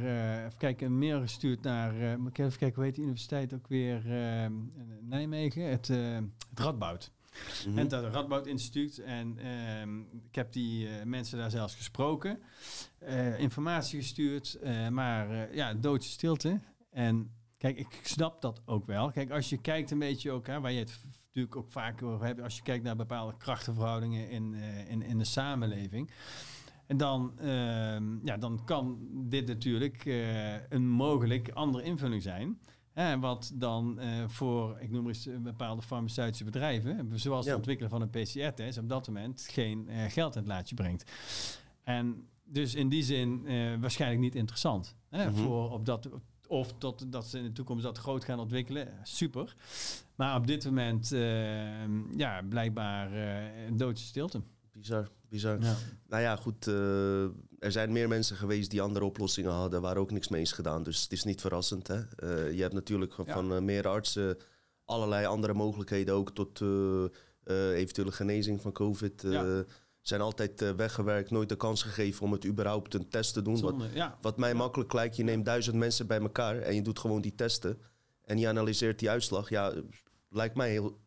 [0.45, 3.67] even kijken, een mail gestuurd naar, moet ik even kijken, hoe heet die universiteit ook
[3.67, 4.01] weer,
[5.01, 7.12] Nijmegen, het, het Radboud.
[7.67, 7.77] mhm.
[7.77, 8.97] En dat Radboud Instituut.
[8.97, 12.39] En ehm, ik heb die mensen daar zelfs gesproken,
[13.38, 14.60] informatie gestuurd,
[14.91, 16.60] maar ja, doodse stilte.
[16.91, 19.12] En kijk, ik snap dat ook wel.
[19.12, 22.26] Kijk, als je kijkt een beetje ook, hè, waar je het natuurlijk ook vaak over
[22.26, 26.12] hebt, als je kijkt naar bepaalde krachtenverhoudingen in, eh, in, in de samenleving.
[26.88, 32.60] En dan, ehm, ja, dan kan dit natuurlijk eh, een mogelijk andere invulling zijn.
[32.93, 37.50] Hè, wat dan eh, voor, ik noem maar eens, bepaalde farmaceutische bedrijven, zoals Ja.
[37.50, 41.12] het ontwikkelen van een PCR-test, op dat moment geen geld in het laadje brengt.
[41.84, 43.41] En dus in die zin
[43.80, 44.96] waarschijnlijk niet interessant.
[45.10, 45.36] Hè, Mhm.
[45.36, 46.10] voor op dat,
[46.47, 49.55] of tot, dat ze in de toekomst dat groot gaan ontwikkelen, super.
[50.15, 54.41] Maar op dit moment, eh, ja, blijkbaar eh, een doodse stilte.
[54.71, 55.62] Bizar, bizar.
[55.62, 55.75] Ja.
[56.07, 56.67] Nou ja, goed.
[56.67, 57.23] eh,
[57.60, 59.81] er zijn meer mensen geweest die andere oplossingen hadden...
[59.81, 60.83] waar ook niks mee is gedaan.
[60.83, 61.88] Dus het is niet verrassend.
[61.88, 61.99] Hè?
[62.15, 63.33] Eh, je hebt natuurlijk Ja.
[63.33, 64.38] van meer artsen...
[64.86, 66.31] allerlei andere mogelijkheden ook...
[66.31, 66.62] tot
[67.73, 69.21] eventuele genezing van COVID...
[69.21, 69.63] Ja.
[70.08, 73.60] Zijn altijd eh, weggewerkt, nooit de kans gegeven om het überhaupt een test te doen.
[73.62, 74.17] Wat, Zonde, ja.
[74.22, 77.36] wat mij makkelijk lijkt, je neemt duizend mensen bij elkaar en je doet gewoon die
[77.36, 77.82] testen.
[78.24, 79.50] En je analyseert die uitslag.
[79.50, 79.74] Ja,
[80.30, 81.00] lijkt mij heel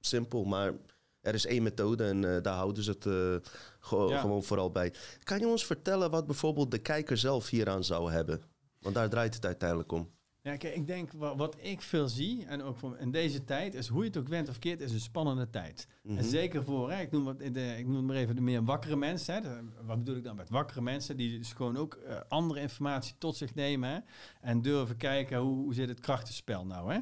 [0.00, 0.72] simpel, maar
[1.20, 4.20] er is één methode en eh, daar houden ze het eh, Ja.
[4.20, 4.92] gewoon vooral bij.
[5.22, 8.42] Kan je ons vertellen wat bijvoorbeeld de kijker zelf hieraan zou hebben?
[8.80, 10.10] Want daar draait het uiteindelijk om.
[10.46, 13.74] Ja, kijk, ik denk wa- wat ik veel zie, en ook van in deze tijd,
[13.74, 15.86] is hoe je het ook went of keert, is een spannende tijd.
[16.02, 16.18] Mhm.
[16.18, 19.34] En zeker voor, hè, ik, noem de, ik noem maar even de meer wakkere mensen.
[19.34, 21.16] Hè, de- wat bedoel ik dan met wakkere mensen?
[21.16, 23.88] Die dus gewoon ook eh, andere informatie tot zich nemen.
[23.90, 23.98] Hè,
[24.40, 26.92] en durven kijken hoe, hoe zit het krachtenspel nou.
[26.92, 26.98] Hè?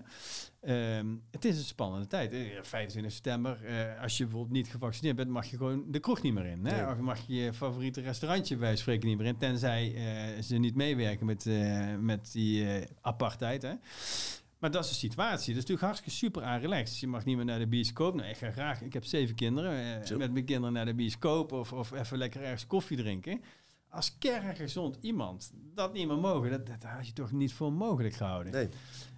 [0.64, 2.32] Ehm, het is een spannende tijd.
[2.32, 6.22] Eh, 25 september, eh, als je bijvoorbeeld niet gevaccineerd bent, mag je gewoon de kroeg
[6.22, 6.64] niet meer in.
[6.66, 6.76] Hè?
[6.82, 6.90] Nee.
[6.92, 9.36] Of mag je je favoriete restaurantje bij spreken niet meer in.
[9.36, 13.62] Tenzij eh, ze niet meewerken met, eh, met die eh, apartheid.
[13.62, 13.72] Hè?
[14.58, 15.38] Maar dat is de situatie.
[15.54, 16.98] Dat is natuurlijk hartstikke super aan relaxed.
[16.98, 18.14] Je mag niet meer naar de bioscoop.
[18.14, 18.82] Nou, ik ga graag.
[18.82, 20.02] Ik heb zeven kinderen.
[20.02, 23.40] eh, met mijn kinderen naar de bioscoop of, of even lekker ergens koffie drinken.
[23.88, 28.14] Als kerngezond iemand dat niet meer mogen, dat, dat had je toch niet voor mogelijk
[28.14, 28.52] gehouden.
[28.52, 28.68] Nee.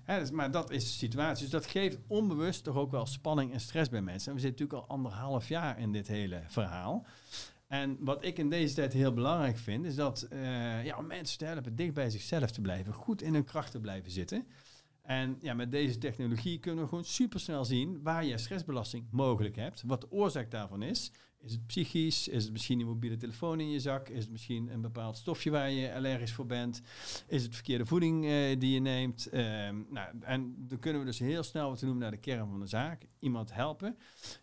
[0.07, 1.43] Dus, maar dat is de situatie.
[1.43, 4.29] Dus dat geeft onbewust toch ook wel spanning en stress bij mensen.
[4.29, 7.07] En we zitten natuurlijk al anderhalf jaar in dit hele verhaal.
[7.67, 11.39] En wat ik in deze tijd heel belangrijk vind, is dat eh, ja, om mensen
[11.39, 14.47] te helpen dicht bij zichzelf te blijven, goed in hun kracht te blijven zitten.
[15.03, 19.83] En ja, met deze technologie kunnen we gewoon supersnel zien waar je stressbelasting mogelijk hebt.
[19.87, 21.13] Wat de oorzaak daarvan is.
[21.47, 22.29] Is het psychisch?
[22.29, 24.09] Is het misschien een mobiele telefoon in je zak?
[24.09, 26.83] Is het misschien een bepaald stofje waar je allergisch voor bent?
[27.27, 29.29] Is het verkeerde voeding eh, die je neemt?
[29.29, 32.61] Ehm, nou, en dan kunnen we dus heel snel wat noemen naar de kern van
[32.61, 33.03] de zaak.
[33.19, 33.97] Iemand helpen.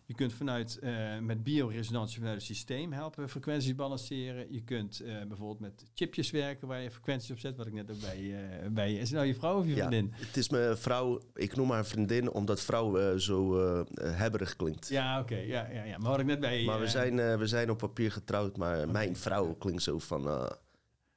[0.04, 4.52] Je kunt vanuit eh, met bioresonantie vanuit het systeem helpen frequenties balanceren.
[4.52, 7.56] Je kunt eh, bijvoorbeeld met chipjes werken waar je frequenties op zet.
[7.56, 8.34] Wat ik net ook bij,
[8.70, 8.98] bij je.
[8.98, 10.12] Is het nou je vrouw of je Ja, vriendin?
[10.14, 13.58] het is mijn vrouw, ik noem haar vriendin omdat vrouw zo
[14.00, 14.88] hebberig klinkt.
[14.88, 15.36] Ja, oké.
[15.36, 15.98] ja, ja, ja.
[15.98, 16.64] Maar wat ik net bij.
[16.94, 20.28] Zijn, eh, we zijn op papier getrouwd, maar mijn vrouw klinkt zo van...
[20.28, 20.50] eh,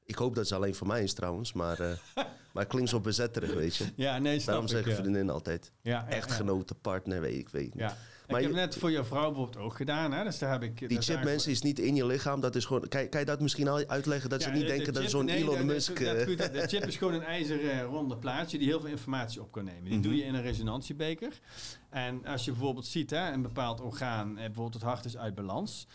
[0.06, 1.92] ik hoop dat ze alleen voor mij is trouwens, maar, eh
[2.54, 3.86] maar klinkt zo bezetterig, weet je.
[3.96, 4.98] Ja, nee, Daarom zeggen ja.
[4.98, 5.72] vriendin altijd.
[5.82, 6.16] Ja, ja, ja.
[6.16, 7.84] Echtgenote, partner, weet ik, weet niet.
[7.84, 7.98] Ja.
[8.28, 10.12] Maar ik heb je- net voor jouw vrouw bijvoorbeeld ook gedaan.
[10.14, 10.24] Hè?
[10.24, 10.90] Dus daar heb ik.
[10.90, 12.40] Die chip, mensen, is niet in je lichaam.
[12.42, 14.30] Dat is gewoon, kan, kan je dat misschien al uitleggen?
[14.30, 16.04] Dat Ja, ze niet de- de denken dat zo'n nee, Elon dat- dat- Musk...
[16.06, 19.42] dat- eh, goed, De chip is gewoon een ijzeren ronde plaatje die heel veel informatie
[19.42, 19.84] op kan nemen.
[19.84, 20.02] Die Mhm.
[20.02, 21.40] doe je in een resonantiebeker.
[21.90, 25.36] En als je bijvoorbeeld ziet, hè, een bepaald orgaan, eh, bijvoorbeeld het hart is uit
[25.36, 25.88] balans.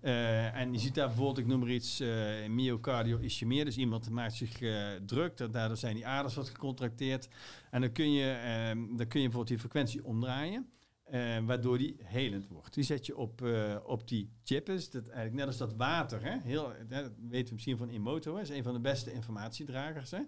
[0.00, 2.08] Eh, en je ziet daar bijvoorbeeld, ik noem maar iets, eh
[2.48, 3.64] myocardio-ischemie.
[3.64, 7.28] Dus iemand maakt zich eh, druk, da- daardoor zijn die aders wat gecontracteerd.
[7.70, 10.68] En dan kun je, ehm, dan kun je bijvoorbeeld die frequentie omdraaien.
[11.10, 12.74] Eh, waardoor die helend wordt.
[12.74, 14.68] Die zet je op, eh, op die chip.
[14.68, 16.22] Is dat eigenlijk net als dat water.
[16.22, 16.38] Hè?
[16.42, 18.34] Heel, hè, dat weten we misschien van Emoto.
[18.34, 18.40] Hè?
[18.40, 20.10] is een van de beste informatiedragers.
[20.10, 20.20] Hè?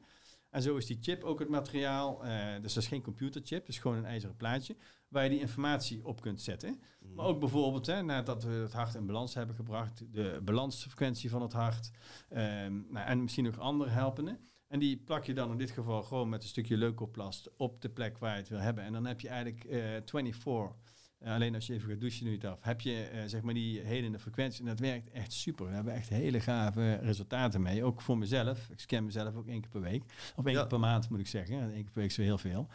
[0.51, 2.25] En zo is die chip ook het materiaal.
[2.25, 3.59] eh, dus dat is geen computerchip.
[3.59, 4.77] Het is gewoon een ijzeren plaatje.
[5.09, 6.81] Waar je die informatie op kunt zetten.
[7.15, 11.43] Maar ook bijvoorbeeld, hè, nadat we het hart in balans hebben gebracht, de balansfrequentie van
[11.43, 11.91] het hart.
[12.29, 14.39] ehm, nou, en misschien nog andere helpende.
[14.73, 17.89] En die plak je dan in dit geval gewoon met een stukje leukoplast op de
[17.89, 18.85] plek waar je het wil hebben.
[18.85, 20.92] En dan heb je eigenlijk eh 24 Eh,
[21.25, 22.59] alleen als je even gaat douchen, doe je het af.
[22.61, 25.65] Heb je eh, zeg maar die helende frequentie, en dat werkt echt super.
[25.67, 27.85] Daar hebben we echt hele gave resultaten mee.
[27.85, 28.69] Ook voor mezelf.
[28.71, 30.03] Ik scan mezelf ook één keer per week.
[30.37, 30.61] Of één Ja.
[30.61, 31.57] keer per maand moet ik zeggen.
[31.63, 32.69] Eén keer per week is zo heel veel.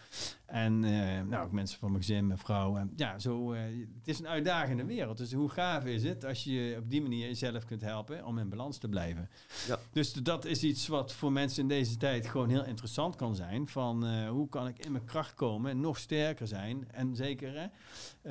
[0.46, 2.78] En eh, nou, ook mensen van mijn gezin, mijn vrouw.
[2.78, 3.62] En ja, zo, eh,
[3.98, 5.18] het is een uitdagende wereld.
[5.18, 8.50] Dus hoe gaaf is het als je op die manier jezelf kunt helpen om in
[8.50, 9.30] balans te blijven.
[9.68, 9.80] Ja.
[9.92, 13.68] Dus dat is iets wat voor mensen in deze tijd gewoon heel interessant kan zijn.
[13.68, 16.88] Van eh, hoe kan ik in mijn kracht komen en nog sterker zijn.
[16.92, 17.68] En zeker hè,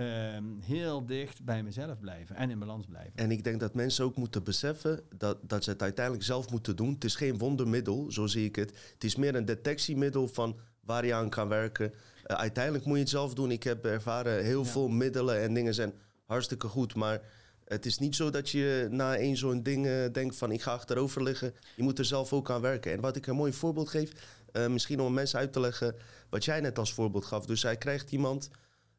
[0.06, 3.12] ehm, heel dicht bij mezelf blijven en in balans blijven.
[3.14, 6.76] En ik denk dat mensen ook moeten beseffen dat, dat ze het uiteindelijk zelf moeten
[6.76, 6.92] doen.
[6.92, 8.70] Het is geen wondermiddel, zo zie ik het.
[8.92, 11.92] Het is meer een detectiemiddel van waar je aan kan werken.
[12.24, 13.50] Eh, uiteindelijk moet je het zelf doen.
[13.50, 14.70] Ik heb ervaren, heel Ja.
[14.70, 15.92] veel middelen en dingen zijn
[16.24, 16.94] hartstikke goed.
[16.94, 17.20] Maar
[17.64, 20.72] het is niet zo dat je na één zo'n ding eh, denkt van ik ga
[20.72, 21.54] achterover liggen.
[21.76, 22.92] Je moet er zelf ook aan werken.
[22.92, 24.12] En wat ik een mooi voorbeeld geef,
[24.52, 25.94] eh, misschien om mensen uit te leggen
[26.30, 27.46] wat jij net als voorbeeld gaf.
[27.46, 28.50] Dus hij krijgt iemand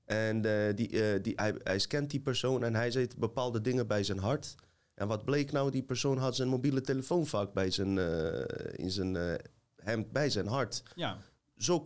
[0.08, 3.88] en eh, die, eh, die, hij, hij scant die persoon en hij zet bepaalde dingen
[3.88, 4.56] bij zijn hart.
[4.94, 5.72] En wat bleek nou?
[5.72, 8.40] Die persoon had zijn mobiele telefoon vaak bij zijn, eh,
[8.76, 9.34] in zijn uh,
[9.76, 10.84] hemd, bij zijn hart.
[10.96, 11.18] Ja,
[11.58, 11.82] Zo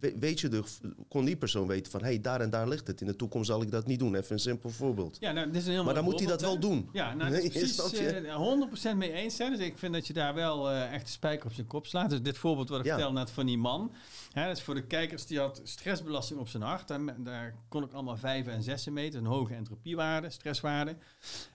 [0.00, 2.00] weet je dus, kon die persoon weten van...
[2.00, 3.00] hé, hey, daar en daar ligt het.
[3.00, 4.14] In de toekomst zal ik dat niet doen.
[4.14, 5.16] Even een simpel voorbeeld.
[5.20, 6.88] ja nou, dit is een heel Maar dan moet hij dat wel doen.
[6.92, 8.08] Ja, nou, Nee, precies je?
[8.10, 9.38] eh, 100% mee eens.
[9.38, 9.50] Hè?
[9.50, 12.10] Dus ik vind dat je daar wel eh, echt de spijker op zijn kop slaat.
[12.10, 12.92] Dus dit voorbeeld wat ik Ja.
[12.92, 13.92] vertelde net van die man.
[14.32, 16.88] Hè, dat is voor de kijkers, die had stressbelasting op zijn hart.
[16.88, 19.20] Daar, daar kon ik allemaal vijf en zessen meten.
[19.20, 20.96] Een hoge entropiewaarde, stresswaarde.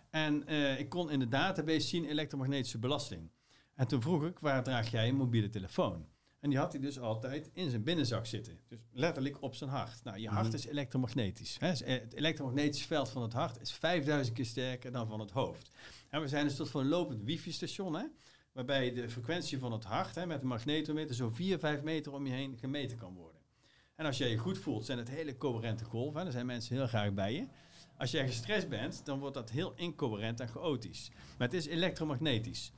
[0.09, 3.29] En eh, ik kon in de database zien elektromagnetische belasting.
[3.75, 6.05] En toen vroeg ik, waar draag jij een mobiele telefoon?
[6.41, 8.59] En die had hij dus altijd in zijn binnenzak zitten.
[8.67, 10.03] Dus letterlijk op zijn hart.
[10.03, 10.55] Nou, je hart Mhm.
[10.55, 11.57] is elektromagnetisch.
[11.59, 11.69] Hè?
[11.69, 15.31] Dus, eh, Het elektromagnetische veld van het hart is 5000 keer sterker dan van het
[15.31, 15.69] hoofd.
[16.09, 18.05] En we zijn een soort van lopend wifi-station, hè?
[18.53, 22.25] waarbij de frequentie van het hart hè, met een magnetometer zo 4, 5 meter om
[22.25, 23.41] je heen gemeten kan worden.
[23.95, 26.17] En als jij je goed voelt, zijn het hele coherente golven.
[26.17, 26.23] Hè?
[26.23, 27.47] Daar zijn mensen heel graag bij je.
[27.97, 31.09] Als jij gestrest bent, dan wordt dat heel incoherent en chaotisch.
[31.37, 32.71] Maar het is elektromagnetisch.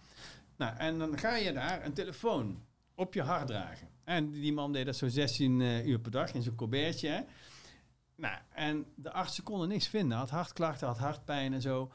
[0.57, 2.63] Nou, en dan ga je daar een telefoon
[2.95, 3.87] op je hart dragen.
[4.03, 7.07] En die man deed dat zo 16 eh, uur per dag in zijn colbertje.
[7.09, 7.21] Hè?
[8.15, 10.17] Nou, en de artsen konden niks vinden.
[10.17, 11.91] Had hartklachten, had hartpijn en zo.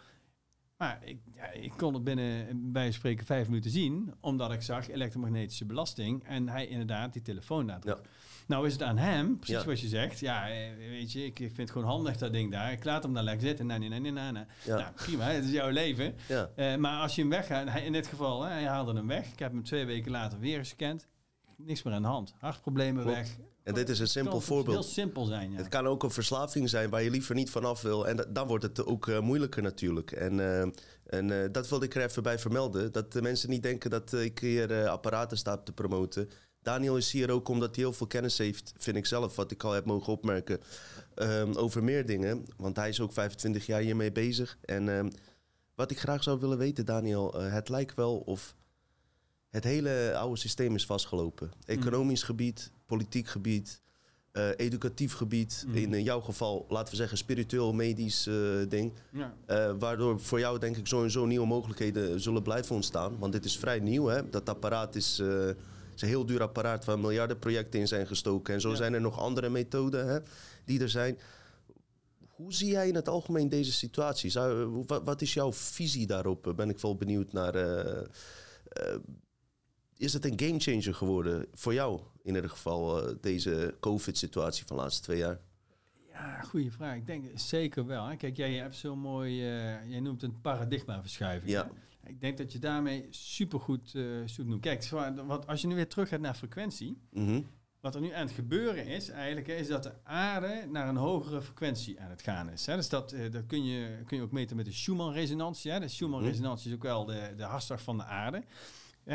[0.77, 1.21] Maar ik,
[1.53, 4.15] ik kon het binnen, bij spreken, vijf minuten zien.
[4.21, 6.25] Omdat ik zag elektromagnetische belasting.
[6.25, 8.01] En hij inderdaad die telefoon nadruk.
[8.49, 9.65] Nou is het aan hem, precies Ja.
[9.65, 10.19] wat je zegt.
[10.21, 12.73] Ja, eh, weet je, ik, vind het gewoon handig dat ding daar.
[12.73, 13.67] Ik laat hem daar lekker zitten.
[13.67, 14.45] Nee, nee, nee, nee, nee.
[14.65, 14.77] Ja.
[14.77, 16.15] Nou, prima, het is jouw leven.
[16.29, 16.51] Ja.
[16.57, 19.33] Eh, maar als je hem weggaat, hij- in dit geval, hè, hij haalde hem weg.
[19.33, 21.07] Ik heb hem twee weken later weer gescand.
[21.57, 22.35] Niks meer aan de hand.
[22.39, 23.17] Hartproblemen Klopt.
[23.19, 23.37] weg.
[23.65, 24.77] En dit is een simpel voorbeeld.
[24.77, 25.57] Heel simpel zijn, ja.
[25.57, 28.09] Het kan ook een verslaving zijn waar je liever niet vanaf wil.
[28.09, 30.11] En da- dan wordt het ook eh, moeilijker natuurlijk.
[30.13, 30.41] En,
[31.07, 32.93] en dat wilde ik er even bij vermelden.
[32.93, 36.29] Dat de mensen niet denken dat ik hier apparaten sta te promoten.
[36.63, 39.63] Daniel is hier ook omdat hij heel veel kennis heeft, vind ik zelf, wat ik
[39.63, 40.61] al heb mogen opmerken,
[41.15, 42.45] ehm, over meer dingen.
[42.57, 44.59] Want hij is ook 25 jaar hiermee bezig.
[44.65, 45.09] En ehm,
[45.75, 48.55] wat ik graag zou willen weten, Daniel, eh, het lijkt wel of
[49.51, 51.51] het hele oude systeem is vastgelopen.
[51.65, 53.81] Economisch gebied, politiek gebied,
[54.33, 55.65] eh, educatief gebied.
[55.67, 55.77] Mhm.
[55.77, 58.29] In eh, jouw geval, laten we zeggen, spiritueel, medisch
[58.69, 58.93] ding.
[59.13, 59.77] ja.
[59.77, 63.19] Waardoor voor jou denk ik sowieso nieuwe mogelijkheden zullen blijven ontstaan.
[63.19, 64.07] Want dit is vrij nieuw.
[64.07, 64.31] Hè?
[64.31, 65.23] Dat apparaat is,
[66.03, 68.55] is een heel duur apparaat waar miljarden projecten in zijn gestoken.
[68.55, 68.77] En zo Ja.
[68.77, 70.19] zijn er nog andere methoden hè,
[70.65, 71.19] die er zijn.
[72.29, 74.31] Hoe zie jij in het algemeen deze situatie?
[74.31, 76.47] Zou, wat, wat is jouw visie daarop?
[76.47, 77.55] Eh, Ben ik wel benieuwd naar.
[77.55, 77.99] eh,
[78.69, 78.99] eh,
[79.97, 85.03] is het een gamechanger geworden voor jou in ieder geval, deze COVID-situatie van de laatste
[85.03, 85.41] twee jaar?
[86.13, 86.97] Ja, goede vraag.
[86.97, 88.07] Ik denk zeker wel.
[88.07, 88.17] Hè.
[88.17, 89.37] Kijk, jij hebt zo'n mooi,
[89.89, 91.51] jij noemt het een paradigmaverschuiving.
[91.51, 91.65] Ja.
[91.65, 91.71] hè.
[92.09, 94.61] Ik denk dat je daarmee supergoed uh, zoet doet.
[94.61, 94.89] Kijk,
[95.27, 97.43] wat, als je nu weer terug gaat naar frequentie, Mhm.
[97.81, 101.43] wat er nu aan het gebeuren is eigenlijk, is dat de aarde naar een hogere
[101.43, 102.67] frequentie aan het gaan is.
[102.67, 102.77] Hè.
[102.77, 105.81] Dus dat, eh, dat kun, je, kun je ook meten met de Schumann-resonantie.
[105.81, 108.43] De Schumann-resonantie is ook wel de, de hartslag van de aarde.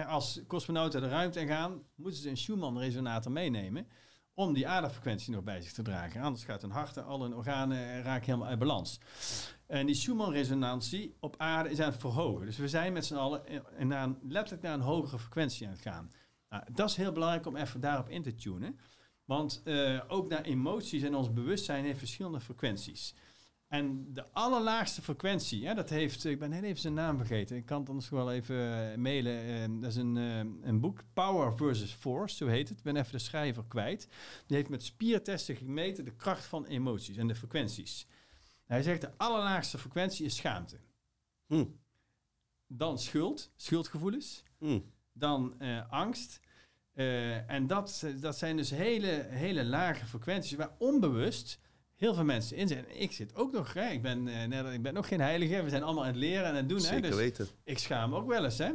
[0.08, 3.88] Als cosmonauten de ruimte in gaan, moeten ze een Schumann-resonator meenemen
[4.34, 6.22] om die aardefrequentie nog bij zich te dragen.
[6.22, 9.00] Anders gaat hun hart en alle organen raken helemaal uit balans.
[9.68, 12.46] En die Schumann-resonantie op aarde is aan het verhogen.
[12.46, 13.42] Dus we zijn met z'n allen
[13.80, 16.12] naar letterlijk naar een hogere frequentie aan het gaan.
[16.50, 18.80] Nou, dat is heel belangrijk om even daarop in te tunen.
[19.26, 23.16] Want eh, ook naar emoties en ons bewustzijn heeft verschillende frequenties.
[23.74, 27.56] En de allerlaagste frequentie, hè, dat heeft, ik ben heel even zijn naam vergeten.
[27.56, 29.46] Ik kan het anders wel even eh, mailen.
[29.46, 32.78] Eh, dat is een, eh, een boek, Power versus Force, zo heet het.
[32.78, 34.08] Ik ben even de schrijver kwijt.
[34.48, 38.08] Die heeft met spiertesten gemeten de kracht van emoties en de frequenties.
[38.64, 40.80] Hij zegt de allerlaagste frequentie is schaamte.
[41.48, 41.66] Hm.
[42.68, 44.44] Dan schuld, schuldgevoelens.
[44.58, 44.80] Hm.
[45.14, 46.40] Dan eh, angst.
[46.94, 51.60] Eh, en dat, dat zijn dus hele, hele lage frequenties waar onbewust
[51.96, 53.02] heel veel mensen in zijn.
[53.02, 55.64] Ik zit ook nog, hè, ik, ben, uh, net, ik ben nog geen heilige.
[55.64, 56.80] We zijn allemaal aan het leren en aan het doen.
[56.80, 57.48] Zeker hè, dus weten.
[57.64, 58.58] Ik schaam me ook wel eens.
[58.58, 58.72] Hè.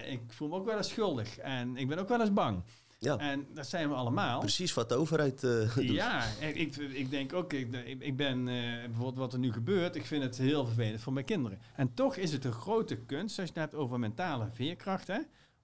[0.00, 1.38] Ik voel me ook wel eens schuldig.
[1.38, 2.62] En ik ben ook wel eens bang.
[2.98, 3.16] Ja.
[3.16, 4.40] En dat zijn we allemaal.
[4.40, 5.88] Precies wat de overheid uh, doet.
[5.88, 10.22] Ja, ik, ik denk ook, ik, ik ben bijvoorbeeld wat er nu gebeurt, ik vind
[10.22, 11.58] het heel vervelend voor mijn kinderen.
[11.76, 15.18] En toch is het een grote kunst, als je het hebt over mentale veerkracht, hè,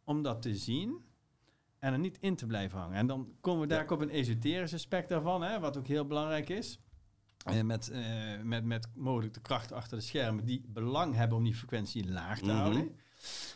[0.04, 1.04] om dat te zien
[1.78, 2.96] en er niet in te blijven hangen.
[2.96, 3.94] En dan komen we daar ja.
[3.94, 6.78] op een esoterisch aspect daarvan, hè, wat ook heel belangrijk is.
[7.44, 7.92] En met,
[8.42, 12.38] met, met mogelijk de krachten achter de schermen die belang hebben om die frequentie laag
[12.38, 12.58] te mm -hmm.
[12.58, 12.96] houden.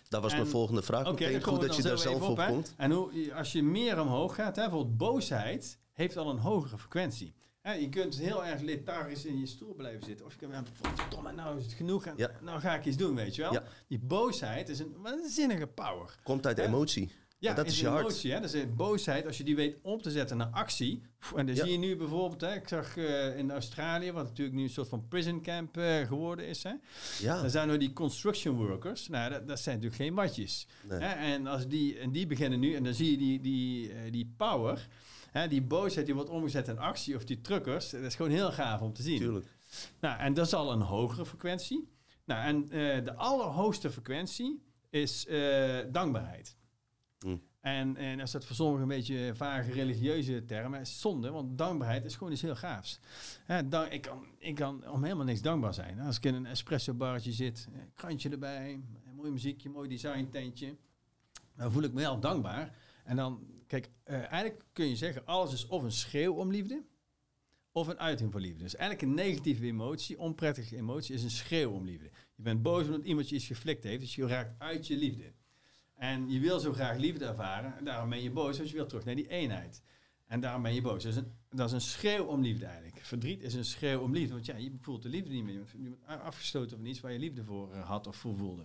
[0.09, 1.01] Dat was en, mijn volgende vraag.
[1.01, 2.75] Oké, okay, goed dat je daar zelf op, op komt.
[2.77, 7.35] En hoe, als je meer omhoog gaat, hè, bijvoorbeeld boosheid heeft al een hogere frequentie.
[7.61, 10.27] Hè, je kunt heel erg lethargisch in je stoel blijven zitten.
[10.27, 12.07] Of je kunt verdomme, nou is het genoeg.
[12.07, 12.31] En, ja.
[12.41, 13.53] Nou ga ik iets doen, weet je wel.
[13.53, 13.63] Ja.
[13.89, 16.19] Die boosheid is een waanzinnige power.
[16.23, 16.65] Komt uit hè?
[16.65, 17.13] emotie.
[17.41, 18.01] Ja, dat is je hart.
[18.01, 18.41] Emotie, hè?
[18.41, 19.27] Dat is boosheid.
[19.27, 21.03] Als je die weet om te zetten naar actie.
[21.37, 21.63] En dan ja.
[21.63, 24.89] zie je nu bijvoorbeeld, hè, ik zag uh, in Australië, wat natuurlijk nu een soort
[24.89, 26.63] van prison camp uh, geworden is.
[26.63, 26.73] Hè?
[27.21, 27.41] Ja.
[27.41, 29.09] Dan zijn er die construction workers.
[29.09, 30.67] Nou, dat, dat zijn natuurlijk geen watjes.
[30.89, 31.01] Nee.
[31.01, 31.33] Hè?
[31.33, 34.35] En, als die, en die beginnen nu, en dan zie je die, die, uh, die
[34.37, 34.89] power,
[35.31, 37.91] hè, die boosheid die wordt omgezet in actie, of die truckers.
[37.91, 39.19] Dat is gewoon heel gaaf om te zien.
[39.19, 39.47] Tuurlijk.
[40.01, 41.89] Nou, en dat is al een hogere frequentie.
[42.25, 42.69] Nou, en
[43.05, 45.27] de allerhoogste frequentie is
[45.91, 46.57] dankbaarheid.
[47.77, 52.05] En, en als dat voor sommigen een beetje vage religieuze termen is zonde, want dankbaarheid
[52.05, 53.01] is gewoon iets heel gaafs.
[53.91, 56.01] Ik, kan, ik kan om helemaal niks dankbaar zijn.
[56.01, 58.81] Als ik in een espresso barretje zit, krantje erbij,
[59.15, 60.77] mooi muziekje, mooi design tentje,
[61.57, 62.77] dan voel ik me heel dankbaar.
[63.05, 66.85] En dan, kijk, uh, eigenlijk kun je zeggen, alles is of een schreeuw om liefde,
[67.73, 68.63] of een uiting van liefde.
[68.63, 72.11] Dus eigenlijk een negatieve emotie, onprettige emotie, is een schreeuw om liefde.
[72.35, 75.33] Je bent boos omdat iemand je iets geflikt heeft, dus je raakt uit je liefde.
[75.99, 77.79] En je wil zo graag liefde ervaren.
[77.79, 79.83] En daarom ben je boos, want je wil terug naar die eenheid.
[80.27, 81.03] En daarom ben je boos.
[81.03, 83.05] Dat is, een, schreeuw om liefde eigenlijk.
[83.05, 84.33] Verdriet is een schreeuw om liefde.
[84.33, 85.55] Want ja, je voelt de liefde niet meer.
[85.55, 88.63] Je bent afgestoten van iets waar je liefde voor had of voor voelde.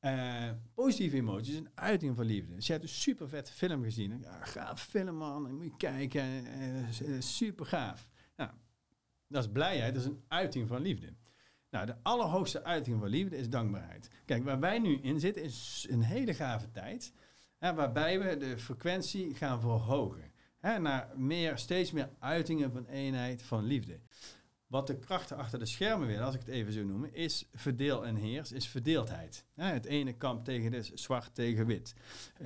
[0.00, 2.54] Uh, positieve emoties een uiting van liefde.
[2.54, 4.20] Dus je hebt een super vette film gezien.
[4.20, 6.44] Ja, gaaf film man, moet je kijken.
[7.02, 8.08] Uh, super gaaf.
[8.36, 8.50] Nou,
[9.28, 11.12] dat is blijheid, dat is een uiting van liefde.
[11.72, 14.08] Nou, de allerhoogste uiting van liefde is dankbaarheid.
[14.24, 17.12] Kijk, waar wij nu in zitten is een hele gave tijd.
[17.58, 20.32] Hè, waarbij we de frequentie gaan verhogen.
[20.58, 23.98] Hè, naar meer, steeds meer uitingen van eenheid, van liefde.
[24.72, 28.06] Wat de krachten achter de schermen willen, als ik het even zo noem, is verdeel
[28.06, 29.44] en heers, is verdeeldheid.
[29.54, 31.94] het ene kamp tegen de zwart tegen wit.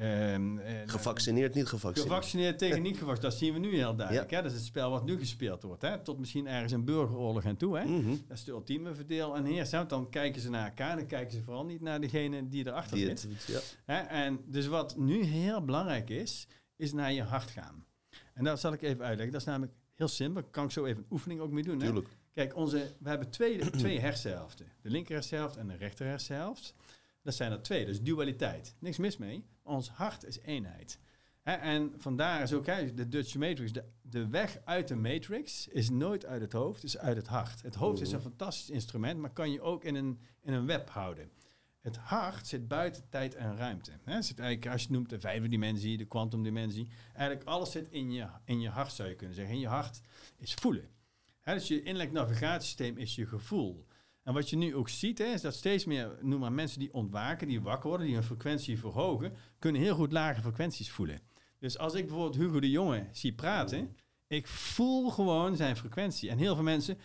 [0.02, 2.12] Um, gevaccineerd, niet gevaccineerd.
[2.12, 4.30] Gevaccineerd tegen niet gevaccineerd, dat zien we nu heel duidelijk.
[4.30, 4.36] Ja.
[4.36, 4.42] Hè?
[4.42, 5.82] Dat is het spel wat nu gespeeld wordt.
[5.82, 6.02] Hè?
[6.02, 7.78] Tot misschien ergens een burgeroorlog en toe.
[7.78, 7.84] Hè?
[7.84, 8.24] Mm -hmm.
[8.28, 9.70] Dat is de ultieme verdeel en heers.
[9.70, 9.78] Hè?
[9.78, 12.96] Want dan kijken ze naar elkaar, dan kijken ze vooral niet naar degene die erachter
[12.96, 13.22] die zit.
[13.22, 13.60] Het, ja.
[13.84, 14.00] Hè?
[14.00, 17.84] En dus wat nu heel belangrijk is, is naar je hart gaan.
[18.34, 19.32] En dat zal ik even uitleggen.
[19.32, 20.42] Dat is namelijk heel simpel.
[20.42, 21.78] Kan ik zo even een oefening ook mee doen.
[21.78, 21.84] Hè?
[21.84, 22.08] Tuurlijk.
[22.32, 24.66] Kijk, onze, we hebben twee, twee hersenhelften.
[24.82, 26.74] De linker hersenhelft en de rechter hersenhelft.
[27.22, 28.74] Dat zijn er twee, dus dualiteit.
[28.78, 29.44] Niks mis mee.
[29.62, 30.98] Maar ons hart is eenheid.
[31.42, 33.72] Hè, en vandaar is ook de Dutch Matrix.
[33.72, 37.62] De, de weg uit de Matrix is nooit uit het hoofd, is uit het hart.
[37.62, 40.90] Het hoofd is een fantastisch instrument, maar kan je ook in een, in een web
[40.90, 41.30] houden.
[41.80, 43.92] Het hart zit buiten tijd en ruimte.
[44.04, 44.22] Hè?
[44.22, 46.88] Zit eigenlijk, als je het noemt de vijfde dimensie, de kwantumdimensie.
[47.14, 49.54] Eigenlijk alles zit in je, in je hart, zou je kunnen zeggen.
[49.54, 50.00] En je hart
[50.36, 50.88] is voelen.
[51.44, 53.86] Dus je innerlijk navigatiesysteem is je gevoel.
[54.22, 57.48] En wat je nu ook ziet, is dat steeds meer, noem maar mensen die ontwaken,
[57.48, 61.20] die wakker worden, die hun frequentie verhogen, kunnen heel goed lage frequenties voelen.
[61.58, 63.96] Dus als ik bijvoorbeeld Hugo de Jonge zie praten,
[64.26, 66.30] ik voel gewoon zijn frequentie.
[66.30, 66.98] En heel veel mensen,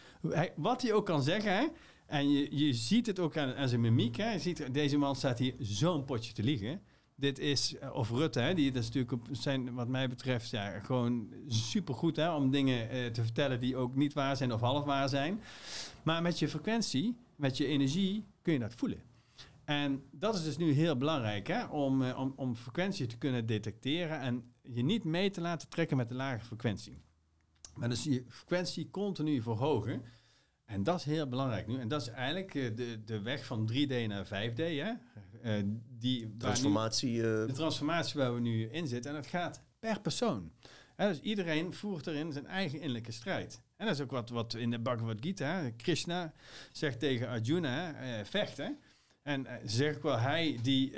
[0.56, 1.72] wat hij ook kan zeggen,
[2.12, 5.16] en je, je ziet het ook aan, aan zijn mimiek, hè, je ziet, deze man
[5.16, 6.82] staat hier zo'n potje te liegen.
[7.16, 10.80] Dit is, of Rutte, hè, die dat is natuurlijk op zijn, wat mij betreft, ja,
[10.80, 15.10] gewoon supergoed om dingen eh, te vertellen die ook niet waar zijn of half waar
[15.10, 15.42] zijn.
[16.04, 19.02] Maar met je frequentie, met je energie, kun je dat voelen.
[19.64, 23.46] En dat is dus nu heel belangrijk, hè, om, eh, om, om frequentie te kunnen
[23.46, 26.98] detecteren en je niet mee te laten trekken met de lage frequentie.
[27.76, 30.04] Maar dus je frequentie continu verhogen.
[30.72, 31.80] En dat is heel belangrijk nu.
[31.80, 34.56] En dat is eigenlijk uh, de, de weg van 3D naar 5D.
[34.56, 34.92] Hè?
[35.44, 35.64] Uh,
[36.00, 37.12] die, transformatie.
[37.12, 37.48] Nu, uh...
[37.48, 39.12] De transformatie waar we nu in zitten.
[39.12, 40.52] En het gaat per persoon.
[40.96, 43.62] Dus iedereen voert erin zijn eigen innerlijke strijd.
[43.78, 46.34] En dat is ook wat, wat in de Bhagavad Gita, Krishna
[46.72, 47.96] zegt tegen Arjuna,
[48.26, 48.58] vecht.
[48.58, 48.70] Hè?
[49.22, 50.94] En zeg ik wel, hij die,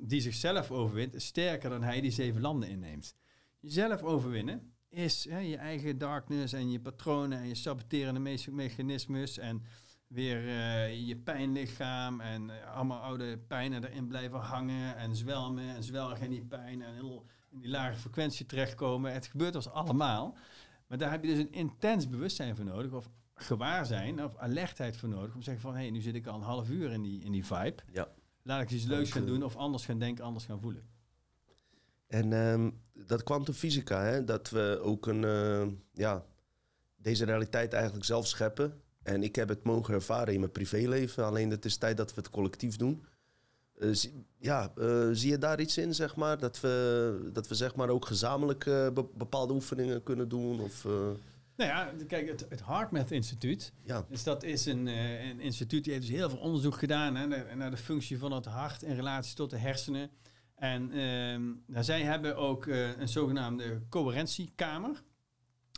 [0.00, 3.14] die zichzelf overwint, is sterker dan hij die zeven landen inneemt.
[3.60, 9.38] Jezelf overwinnen is hè, je eigen darkness en je patronen en je saboterende me mechanismes
[9.38, 9.62] en
[10.06, 15.82] weer uh, je pijnlichaam en uh, allemaal oude pijnen erin blijven hangen en zwelmen en
[15.82, 19.12] zwelgen in die pijn en heel in die lage frequentie terechtkomen.
[19.12, 20.36] Het gebeurt ons allemaal.
[20.86, 24.96] Maar daar heb je dus een intens bewustzijn voor nodig, of gewaar zijn, of alertheid
[24.96, 26.90] voor nodig, om te zeggen van, hé, hey, nu zit ik al een half uur
[26.90, 27.82] in die, in die vibe.
[27.92, 28.08] Ja.
[28.42, 30.88] Laat ik iets leuks gaan doen, of anders gaan denken, anders gaan voelen.
[32.10, 36.24] En um, dat kwantumfysica, hè, dat we ook een, uh, ja,
[36.96, 38.80] deze realiteit eigenlijk zelf scheppen.
[39.02, 41.24] En ik heb het mogen ervaren in mijn privéleven.
[41.24, 43.04] Alleen het is tijd dat we het collectief doen.
[43.76, 46.38] Uh, zie, ja, uh, zie je daar iets in, zeg maar?
[46.38, 50.60] Dat we, dat we zeg maar ook gezamenlijk be bepaalde oefeningen kunnen doen?
[50.60, 53.72] Of, nou ja, kijk, het, het HeartMath Instituut.
[53.82, 54.06] Ja.
[54.08, 57.70] Dus dat is een, een instituut die heeft dus heel veel onderzoek gedaan hè, naar
[57.70, 60.10] de functie van het hart in relatie tot de hersenen.
[60.60, 60.96] En
[61.66, 65.02] uh, zij hebben ook uh, een zogenaamde coherentiekamer.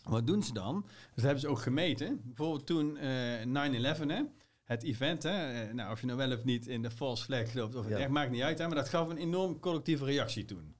[0.05, 0.87] Wat doen ze dan?
[1.15, 2.21] Dat hebben ze ook gemeten.
[2.25, 4.23] Bijvoorbeeld toen uh, 9-11, hè,
[4.65, 7.75] het event, hè, nou, of je nou wel of niet in de false flag gelooft,
[7.75, 10.75] of het echt maakt niet uit, hè, maar dat gaf een enorm collectieve reactie toen.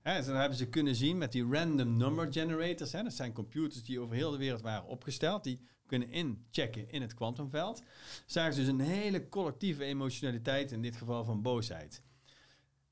[0.00, 3.32] Hè, dus dan hebben ze kunnen zien met die random number generators, hè, dat zijn
[3.32, 7.82] computers die over heel de wereld waren opgesteld, die kunnen inchecken in het kwantumveld.
[8.26, 12.02] Zagen ze dus een hele collectieve emotionaliteit, in dit geval van boosheid.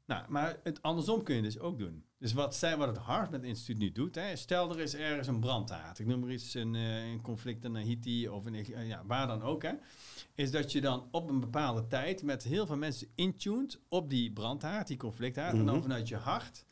[0.08, 2.04] Nou, maar het andersom kun je dus ook doen.
[2.18, 5.26] Dus wat, zij, wat het Hart met Instituut nu doet, hè, stel er is ergens
[5.26, 9.02] een brandhaard, ik noem maar iets, een, uh, een conflict in Haiti of uh, ja,
[9.06, 9.72] waar dan ook, hè,
[10.34, 14.32] is dat je dan op een bepaalde tijd met heel veel mensen intuned op die
[14.32, 15.68] brandhaard, die conflicthaard, mm -hmm.
[15.68, 16.64] en dan vanuit je hart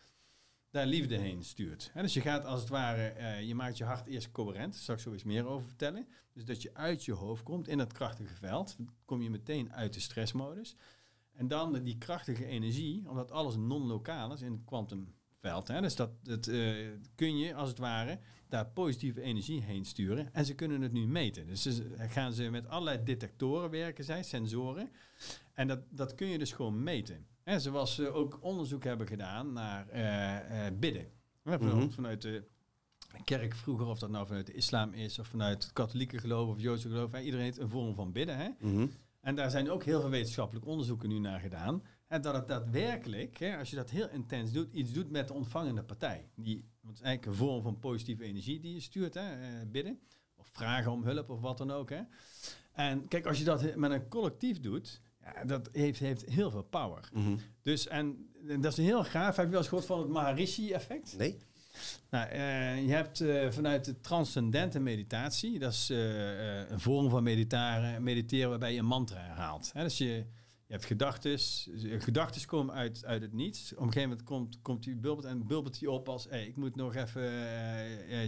[0.70, 1.91] daar liefde heen stuurt.
[1.95, 4.95] Dus je gaat als het ware, uh, je maakt je hart eerst coherent, daar zal
[4.95, 6.07] ik zo iets meer over vertellen.
[6.32, 9.95] Dus dat je uit je hoofd komt in dat krachtige veld, kom je meteen uit
[9.95, 10.76] de stressmodus.
[11.37, 15.66] En dan die krachtige energie, omdat alles non-lokaal is in het kwantumveld.
[15.66, 18.18] Dus dat, dat uh, kun je als het ware
[18.49, 20.34] daar positieve energie heen sturen.
[20.34, 21.47] En ze kunnen het nu meten.
[21.47, 24.91] Dus ze gaan ze met allerlei detectoren werken, zij, sensoren.
[25.53, 27.26] En dat, dat kun je dus gewoon meten.
[27.43, 31.11] En zoals ze ook onderzoek hebben gedaan naar uh, uh, bidden.
[31.43, 31.91] Mm -hmm.
[31.91, 32.45] Vanuit de
[33.24, 36.61] kerk vroeger, of dat nou vanuit de islam is, of vanuit het katholieke geloof of
[36.61, 37.12] joodse geloof.
[37.12, 38.37] Hè, iedereen heeft een vorm van bidden.
[38.37, 38.49] Hè?
[38.61, 38.91] Mm -hmm.
[39.27, 41.83] En daar zijn ook heel veel wetenschappelijk onderzoeken nu naar gedaan.
[42.07, 45.35] En dat het daadwerkelijk, hè, als je dat heel intens doet, iets doet met de
[45.35, 46.29] ontvangende partij.
[46.35, 49.22] Die, want is eigenlijk een vorm van positieve energie die je stuurt, hè,
[49.66, 49.99] bidden.
[50.37, 51.91] Of vragen om hulp of wat dan ook.
[51.91, 52.01] Hè.
[52.72, 56.64] En kijk, als je dat met een collectief doet, ja, dat heeft, heeft heel veel
[56.64, 57.09] power.
[57.12, 57.39] Mm -hmm.
[57.62, 59.37] Dus, en, en dat is heel gaaf.
[59.37, 61.16] Heb je wel eens gehoord van het Maharishi-effect?
[61.16, 61.39] Nee.
[62.11, 67.22] Nou, uh, je hebt uh, vanuit de transcendente meditatie, dat is uh, een vorm van
[67.22, 69.72] mediteren, mediteren waarbij je een mantra herhaalt.
[69.74, 70.14] Dus je,
[70.66, 71.39] je hebt gedachten,
[72.01, 73.72] gedachten komen uit, uit het niets.
[73.72, 76.57] Op een gegeven moment komt, komt die bulbelt en bulbelt die op als, hey, ik
[76.57, 77.31] moet nog even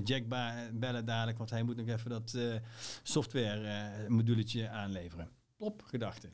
[0.04, 0.28] Jack
[0.72, 2.38] bellen dadelijk, want hij moet nog even dat
[3.02, 5.30] software moduletje aanleveren.
[5.56, 6.32] Plop, gedachten.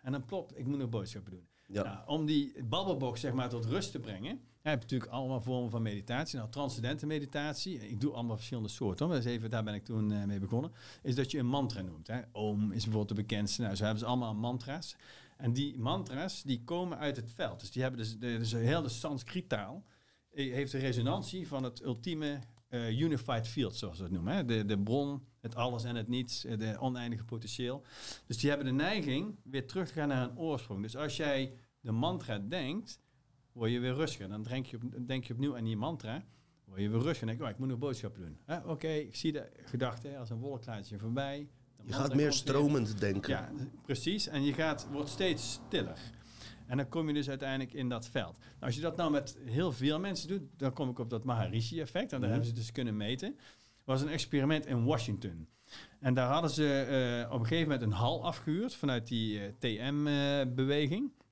[0.00, 1.46] En dan plop, ik moet nog boodschappen doen.
[1.66, 1.82] Ja.
[1.82, 5.70] Nou, om die babbelbox zeg maar tot rust te brengen, je hebt natuurlijk allemaal vormen
[5.70, 6.38] van meditatie.
[6.38, 10.24] Nou, transcendente meditatie, ik doe allemaal verschillende soorten, maar even, daar ben ik toen uh,
[10.24, 12.06] mee begonnen, is dat je een mantra noemt.
[12.06, 12.20] Hè.
[12.32, 13.62] Om is bijvoorbeeld de bekendste.
[13.62, 14.96] Nou, zo hebben ze allemaal mantra's.
[15.36, 17.60] En die mantra's, die komen uit het veld.
[17.60, 19.84] Dus die hebben dus, de, dus heel de Sanskriet-taal,
[20.30, 22.38] heeft de resonantie van het ultieme
[22.68, 24.34] uh, unified field, zoals we het noemen.
[24.34, 24.44] Hè.
[24.44, 27.84] De, de bron, het alles en het niets, de oneindige potentieel.
[28.26, 30.82] Dus die hebben de neiging weer terug te gaan naar een oorsprong.
[30.82, 33.00] Dus als jij de mantra denkt,
[33.52, 34.28] word je weer rustiger.
[34.28, 36.24] Dan denk je, op, denk je opnieuw aan die mantra,
[36.64, 37.20] word je weer rustiger.
[37.20, 38.56] En denk je, oh, ik moet nog boodschappen doen.
[38.58, 41.48] Oké, okay, ik zie de gedachte als een wolklaartje voorbij.
[41.84, 43.30] Je gaat meer stromend denken.
[43.30, 43.52] Ja,
[43.82, 44.26] precies.
[44.26, 45.98] En je gaat, wordt steeds stiller.
[46.66, 48.38] En dan kom je dus uiteindelijk in dat veld.
[48.38, 51.24] Nou, als je dat nou met heel veel mensen doet, dan kom ik op dat
[51.24, 52.12] Maharishi-effect.
[52.12, 52.34] En daar mm.
[52.34, 53.38] hebben ze dus kunnen meten.
[53.84, 55.48] was een experiment in Washington.
[56.00, 56.86] En daar hadden ze
[57.26, 61.02] uh, op een gegeven moment een hal afgehuurd vanuit die uh, TM-beweging.
[61.02, 61.24] Uh,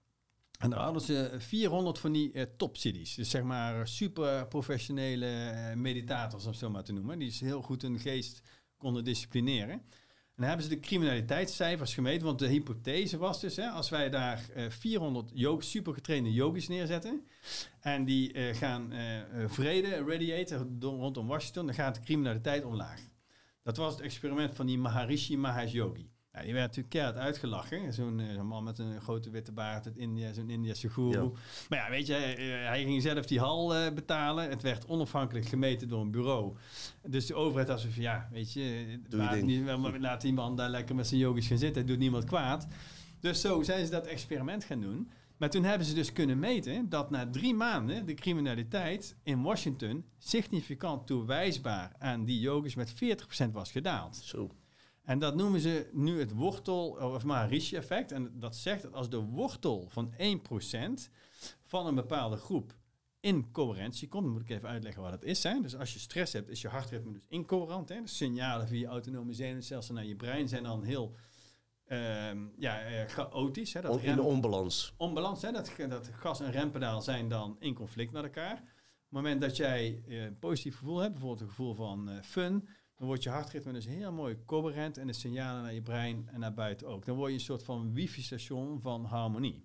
[0.58, 3.14] en daar hadden ze 400 van die uh, top-cities.
[3.14, 7.18] Dus zeg maar super professionele meditators, om zo maar te noemen.
[7.18, 8.42] Die ze heel goed hun geest
[8.76, 9.82] konden disciplineren.
[10.36, 12.26] En dan hebben ze de criminaliteitscijfers gemeten.
[12.26, 15.32] Want de hypothese was dus, hè, als wij daar uh, 400
[15.64, 17.26] super getrainde yogis neerzetten.
[17.80, 18.92] En die gaan
[19.46, 21.66] vrede radiaten rondom Washington.
[21.66, 23.00] Dan gaat de criminaliteit omlaag.
[23.62, 26.13] Dat was het experiment van die Maharishi Mahesh Yogi.
[26.34, 27.92] Ja, die werd natuurlijk keihard uitgelachen.
[27.92, 31.10] Zo'n uh, man met een grote witte baard uit India, zo'n Indiase guru.
[31.10, 31.30] Ja.
[31.68, 32.34] Maar ja, weet je, hij,
[32.66, 34.48] hij ging zelf die hal uh, betalen.
[34.48, 36.56] Het werd onafhankelijk gemeten door een bureau.
[37.06, 39.64] Dus de overheid had zo van, ja, weet je, laat, niet,
[39.98, 41.78] laat die man daar lekker met zijn yogis gaan zitten.
[41.78, 42.66] Het doet niemand kwaad.
[43.20, 45.10] Dus zo zijn ze dat experiment gaan doen.
[45.36, 50.04] Maar toen hebben ze dus kunnen meten dat na drie maanden de criminaliteit in Washington
[50.18, 54.16] significant toewijsbaar aan die yogis met 40% was gedaald.
[54.16, 54.50] Zo.
[55.04, 58.12] En dat noemen ze nu het wortel, of Maharishi-effect.
[58.12, 61.10] En dat zegt dat als de wortel van 1%
[61.62, 62.74] van een bepaalde groep
[63.20, 64.24] incoherentie komt.
[64.24, 65.42] Dan moet ik even uitleggen wat dat is.
[65.42, 65.60] Hè.
[65.60, 67.88] Dus als je stress hebt, is je hartritme dus incoherent.
[67.88, 68.00] Hè.
[68.00, 71.14] De signalen via je autonome zenuwstelsel naar je brein zijn dan heel
[71.84, 73.72] ehm, ja, eh, chaotisch.
[73.72, 73.80] Hè.
[73.80, 74.94] Dat in de onbalans.
[74.96, 75.42] onbalans.
[75.42, 75.52] Hè?
[75.52, 78.56] Dat, dat gas- en rempedaal zijn dan in conflict met elkaar.
[78.56, 82.22] Op het moment dat jij eh, een positief gevoel hebt, bijvoorbeeld een gevoel van eh,
[82.22, 86.28] fun, dan wordt je hartritme dus heel mooi coherent en de signalen naar je brein
[86.32, 87.04] en naar buiten ook.
[87.04, 89.64] Dan word je een soort van wifi-station van harmonie.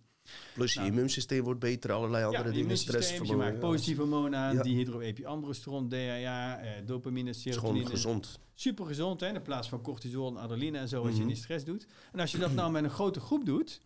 [0.54, 0.92] Plus je Nou.
[0.92, 2.62] immuunsysteem wordt beter, allerlei andere je dingen.
[2.64, 4.62] immuunsysteem, Stress je maakt positieve hormonen aan, Ja.
[4.62, 7.90] dihydroepiandrosteron, DHA, eh, dopamine, Het is gewoon serotonine.
[7.90, 8.40] gezond.
[8.54, 9.28] Super gezond, hè?
[9.34, 11.28] In plaats van cortisol en adrenaline en zo, als je Mhm.
[11.28, 11.88] die stress doet.
[12.12, 13.82] En als je dat nou met een grote groep doet,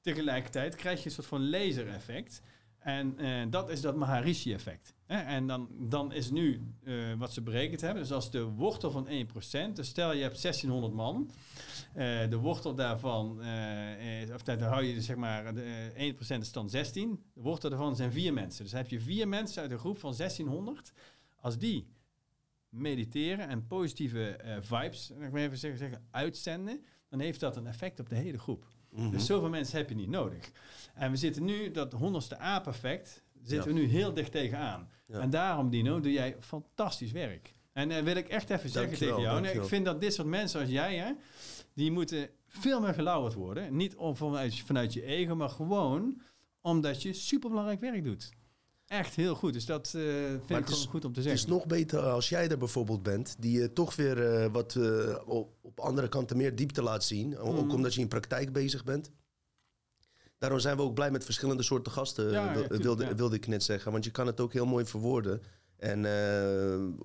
[0.00, 2.42] tegelijkertijd krijg je een soort van laser-effect.
[2.86, 4.94] En eh, dat is dat Maharishi-effect.
[5.06, 9.08] En dan, dan is nu eh, wat ze berekend hebben, dus als de wortel van
[9.08, 11.30] 1%, dus stel je hebt 1600 man,
[11.94, 13.38] eh, de wortel daarvan,
[14.34, 17.70] of dan hou je dus zeg maar, de, eh, 1% is dan 16, de wortel
[17.70, 18.64] daarvan zijn vier mensen.
[18.64, 20.92] Dus heb je vier mensen uit een groep van 1600,
[21.36, 21.86] als die
[22.68, 28.00] mediteren en positieve vibes, ik maar even zeggen, zeggen, uitzenden, dan heeft dat een effect
[28.00, 28.66] op de hele groep.
[28.96, 29.10] Mhm.
[29.10, 30.50] Dus zoveel mensen heb je niet nodig.
[30.94, 33.74] En we zitten nu, dat honderdste A-perfect, zitten Ja.
[33.74, 34.88] we nu heel dicht tegenaan.
[35.06, 35.18] Ja.
[35.20, 37.54] En daarom, Dino, doe jij fantastisch werk.
[37.72, 40.14] En eh, wil ik echt even zeggen Dankjewel, tegen jou, nee, ik vind dat dit
[40.14, 41.12] soort mensen als jij, hè,
[41.74, 43.76] die moeten veel meer gelauwerd worden.
[43.76, 46.20] Niet om vanuit, vanuit je ego, maar gewoon
[46.60, 48.30] omdat je superbelangrijk werk doet.
[48.86, 49.52] Echt heel goed.
[49.52, 51.32] Dus dat eh, vind Maar ik het is- gewoon goed om te Het zeggen.
[51.48, 55.16] is nog beter als jij er bijvoorbeeld bent, die je toch weer eh, wat eh,
[55.26, 57.38] op, op andere kanten meer diepte laat zien.
[57.38, 57.70] Ook Mhm.
[57.70, 59.10] omdat je in praktijk bezig bent.
[60.38, 63.14] Daarom zijn we ook blij met verschillende soorten gasten, Ja, ja, wil- tuurlijk, wilde, ja.
[63.14, 63.92] wilde ik net zeggen.
[63.92, 65.42] Want je kan het ook heel mooi verwoorden.
[65.76, 66.00] En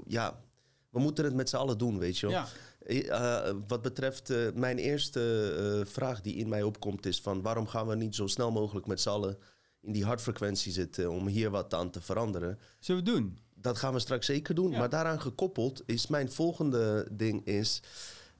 [0.05, 0.43] ja,
[0.89, 2.43] we moeten het met z'n allen doen, weet je wel.
[2.87, 7.41] Ja, wat betreft mijn eerste vraag die in mij opkomt is van...
[7.41, 9.37] waarom gaan we niet zo snel mogelijk met z'n allen
[9.81, 11.11] in die hartfrequentie zitten...
[11.11, 12.59] om hier wat aan te veranderen?
[12.79, 13.37] zullen we doen?
[13.53, 14.71] Dat gaan we straks zeker doen.
[14.71, 14.77] Ja.
[14.77, 17.81] Maar daaraan gekoppeld is mijn volgende ding is...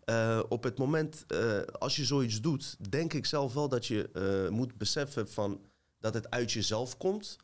[0.06, 4.10] eh, op het moment eh, als je zoiets doet, denk ik zelf wel dat je
[4.14, 5.62] eh, moet beseffen van
[6.00, 7.38] dat het uit jezelf komt.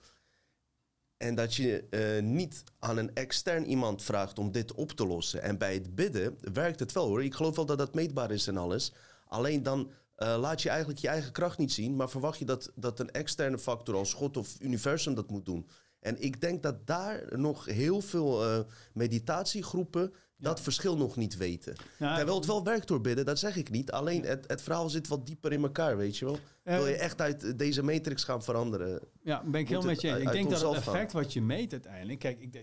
[1.18, 1.88] En dat je
[2.24, 5.42] niet aan een extern iemand vraagt om dit op te lossen.
[5.42, 7.24] En bij het bidden werkt het wel hoor.
[7.24, 8.92] Ik geloof wel dat dat meetbaar is en alles.
[9.28, 11.96] Alleen dan eh, laat je eigenlijk je eigen kracht niet zien.
[11.96, 15.68] Maar verwacht je dat, dat een externe factor als God of universum dat moet doen.
[16.00, 18.60] En ik denk dat daar nog heel veel eh,
[18.94, 21.76] meditatiegroepen dat verschil nog niet weten.
[22.00, 23.92] Ja, Terwijl het wel werkt door bidden, dat zeg ik niet.
[23.92, 26.40] Alleen het, het verhaal zit wat dieper in elkaar, weet je wel.
[26.64, 29.00] eh, Wil je echt uit deze matrix gaan veranderen?
[29.22, 30.08] Ja, ben ik heel met je.
[30.10, 30.18] eens.
[30.18, 32.20] Ik denk dat het effect wat je meet uiteindelijk...
[32.20, 32.54] Kijk, ik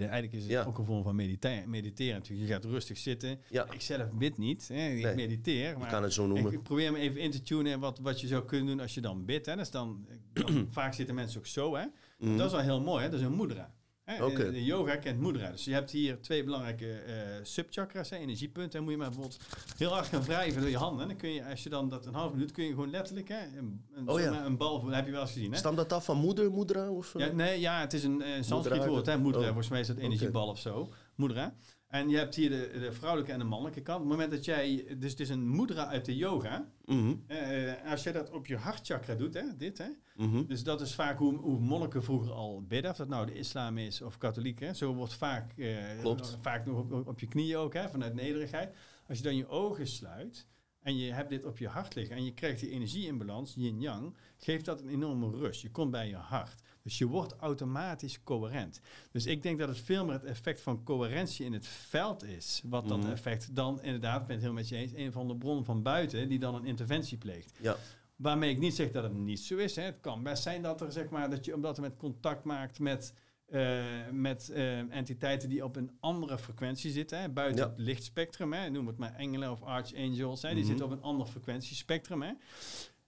[0.00, 0.64] Eigenlijk is het Ja.
[0.64, 2.14] ook een vorm van medita- mediteren.
[2.14, 3.40] Natuurlijk, je gaat rustig zitten.
[3.50, 3.66] Ja.
[3.72, 4.68] Ik zelf bid niet.
[4.68, 4.88] Hè.
[4.88, 5.68] Ik Nee, mediteer.
[5.70, 6.52] Je Maar kan het zo noemen.
[6.52, 9.00] ik probeer me even in te tunen wat, wat je zou kunnen doen als je
[9.00, 9.46] dan bidt.
[9.46, 9.54] Hè.
[9.56, 11.74] Dat is dan, dan- vaak zitten mensen ook zo.
[11.76, 11.84] Hè.
[12.18, 12.36] Mhm.
[12.36, 13.02] Dat is wel heel mooi.
[13.04, 13.10] Hè.
[13.10, 13.74] Dat is een mudra.
[14.04, 14.34] Hè.
[14.34, 15.50] De, de yoga kent mudra.
[15.50, 18.72] Dus je hebt hier twee belangrijke eh subchakras, hè, energiepunten.
[18.72, 19.40] Dan moet je maar bijvoorbeeld
[19.76, 21.02] heel hard gaan wrijven door je handen.
[21.02, 23.28] En dan kun je, als je dan dat een half minuut, kun je gewoon letterlijk
[23.28, 24.44] hè, een, een, Oh ja.
[24.44, 25.52] een bal, dat heb je wel eens gezien.
[25.52, 25.58] Hè?
[25.58, 26.90] Stamt dat af van moeder, moedra?
[26.90, 27.26] Of, eh?
[27.26, 29.38] Ja, nee, ja, het is een uh, Sanskriet woord, hè, mudra.
[29.40, 29.46] oh.
[29.46, 30.92] Volgens mij is dat energiebal of zo.
[31.14, 31.54] Mudra.
[31.94, 34.00] En je hebt hier de, de vrouwelijke en de mannelijke kant.
[34.02, 36.68] Op het moment dat jij, dus het is een mudra uit de yoga.
[36.84, 39.86] Mhm, Eh, als jij dat op je hartchakra doet, hè, dit, hè.
[40.16, 40.46] mhm.
[40.46, 42.90] Dus dat is vaak hoe, hoe monniken vroeger al bidden.
[42.90, 44.74] Of dat nou de islam is of katholiek, hè.
[44.74, 46.38] Zo wordt vaak, eh, Klopt.
[46.42, 48.74] vaak nog op, op je knieën ook, hè, vanuit nederigheid.
[49.08, 50.46] Als je dan je ogen sluit
[50.80, 53.54] en je hebt dit op je hart liggen en je krijgt die energie in balans,
[53.56, 55.60] yin-yang, geeft dat een enorme rust.
[55.62, 56.62] Je komt bij je hart.
[56.84, 58.80] Dus je wordt automatisch coherent.
[59.12, 62.60] Dus ik denk dat het veel meer het effect van coherentie in het veld is,
[62.64, 63.10] wat dat Mhm.
[63.10, 65.82] effect dan inderdaad, ik ben het heel met je eens, een van de bronnen van
[65.82, 67.52] buiten die dan een interventie pleegt.
[67.60, 67.76] Ja.
[68.16, 69.76] Waarmee ik niet zeg dat het niet zo is.
[69.76, 69.82] Hè.
[69.82, 72.78] Het kan best zijn dat er, zeg maar, dat je, omdat je met contact maakt
[72.78, 73.14] met,
[73.46, 77.70] eh, met eh, entiteiten die op een andere frequentie zitten, hè, buiten Ja.
[77.70, 80.66] het lichtspectrum, hè, noem het maar engelen of archangels, hè, die Mhm.
[80.66, 82.22] zitten op een ander frequentiespectrum.
[82.22, 82.32] Hè,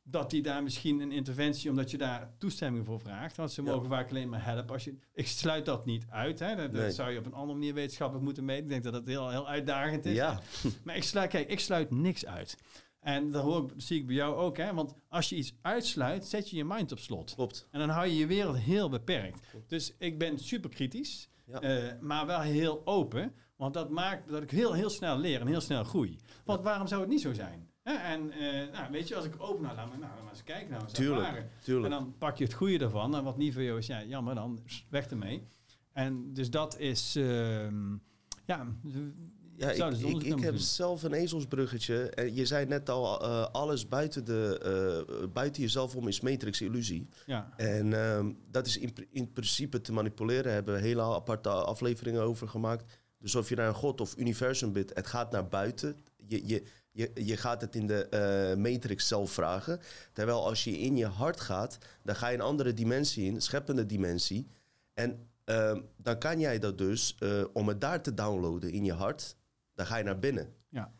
[0.08, 3.36] dat die daar misschien een interventie, omdat je daar toestemming voor vraagt.
[3.36, 3.70] Want ze Ja.
[3.70, 4.74] mogen vaak alleen maar helpen.
[4.74, 6.38] Als je, ik sluit dat niet uit.
[6.38, 8.64] Hè, dat, zou je op een andere manier wetenschappelijk moeten meten.
[8.64, 10.14] Ik denk dat dat heel, heel uitdagend is.
[10.14, 10.40] Ja,
[10.84, 12.56] Maar ik sluit, kijk, ik sluit niks uit.
[13.00, 14.74] En dat hoor ik, zie ik bij jou ook, hè?
[14.74, 17.34] Want als je iets uitsluit, zet je je mind op slot.
[17.34, 17.68] klopt.
[17.70, 19.40] En dan hou je je wereld heel beperkt.
[19.66, 21.60] Dus ik ben super kritisch, Ja.
[21.60, 23.34] eh, maar wel heel open.
[23.56, 26.18] Want dat maakt dat ik heel, heel snel leer en heel snel groei.
[26.44, 27.68] Want waarom zou het niet zo zijn?
[27.86, 30.70] En eh, nou, weet je, als ik open nou, laat me, nou, maar eens kijken.
[30.70, 31.42] Nou, eens Tuurlijk, ervaren.
[31.42, 31.92] En tuurlijk.
[31.92, 33.16] dan pak je het goede ervan.
[33.16, 34.58] En wat niet voor jou is, ja, jammer dan,
[34.88, 35.48] weg ermee.
[35.92, 37.92] En dus dat is, ehm,
[38.44, 38.66] ja,
[39.56, 42.10] Ja, ik, ik, ik naar heb zelf een ezelsbruggetje.
[42.10, 44.58] En je zei net al, eh, alles buiten, de,
[45.20, 46.98] eh, buiten jezelf om is matrix-illusie.
[46.98, 47.10] doen.
[47.26, 47.52] Ja.
[47.56, 50.52] En ehm, dat is in, in principe te manipuleren.
[50.52, 53.00] hebben we hele aparte afleveringen over gemaakt.
[53.18, 55.96] Dus of je naar een god of universum bidt, het gaat naar buiten.
[56.26, 56.62] Je, je,
[56.96, 59.80] je, je gaat het in de eh, matrix zelf vragen.
[60.12, 63.86] Terwijl als je in je hart gaat, dan ga je een andere dimensie in, scheppende
[63.86, 64.46] dimensie.
[64.94, 68.92] En ehm, dan kan jij dat dus, eh, om het daar te downloaden in je
[68.92, 69.36] hart,
[69.74, 70.54] dan ga je naar binnen.
[70.68, 70.92] Ja.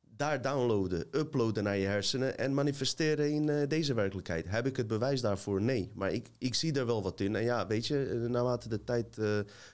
[0.00, 4.48] Daar downloaden, uploaden naar je hersenen en manifesteren in eh, deze werkelijkheid.
[4.48, 5.62] Heb ik het bewijs daarvoor?
[5.62, 5.90] Nee.
[5.94, 7.36] Maar ik, ik zie er wel wat in.
[7.36, 9.18] En ja, weet je, naarmate de tijd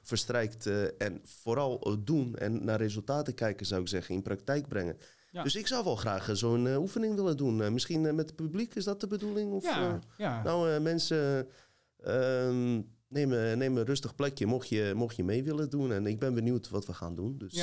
[0.02, 0.66] verstrijkt
[0.98, 4.96] en vooral doen en naar resultaten kijken, zou ik zeggen, in praktijk brengen.
[5.30, 5.42] Ja.
[5.42, 7.62] Dus ik zou wel graag eh, zo'n eh, oefening willen doen.
[7.62, 9.52] Eh, misschien met het publiek, is dat de bedoeling?
[9.52, 10.42] Of, Ja, ja.
[10.42, 11.48] nou, mensen,
[13.08, 15.92] neem, een- neem een rustig plekje mocht je, mocht je mee willen doen.
[15.92, 17.38] En ik ben benieuwd wat we gaan doen.
[17.38, 17.54] Dus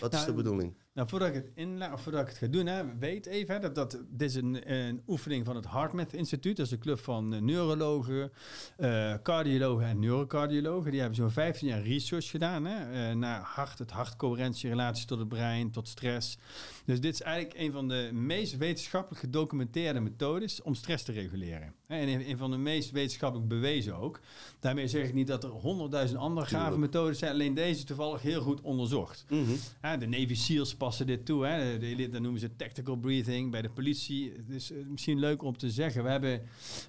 [0.00, 0.76] wat is Nou, de bedoeling?
[0.92, 3.60] Nou, voordat ik het inla of voordat ik het ga doen, hè, weet even hè,
[3.60, 6.56] dat, dat dit is een, een oefening van het HeartMath Instituut.
[6.56, 8.32] Dat is een club van eh, neurologen,
[8.76, 10.90] eh, cardiologen en neurocardiologen.
[10.90, 15.18] Die hebben zo'n 15 jaar research gedaan hè, eh, naar hart, het hartcoherentie, relatie tot
[15.18, 16.38] het brein, tot stress.
[16.84, 21.74] Dus dit is eigenlijk een van de meest wetenschappelijk gedocumenteerde methodes om stress te reguleren.
[21.86, 24.20] En een, een van de meest wetenschappelijk bewezen ook.
[24.60, 28.42] Daarmee zeg ik niet dat er honderdduizend andere gave methodes zijn, alleen deze toevallig heel
[28.42, 29.24] goed onderzocht.
[29.28, 29.98] Mhm.
[29.98, 31.46] De Navy SEALs passen dit toe.
[31.46, 31.78] Hè.
[31.78, 33.50] De, dat noemen ze tactical breathing.
[33.50, 34.32] Bij de politie.
[34.36, 36.02] Het is eh, misschien leuk om te zeggen.
[36.04, 36.42] We hebben...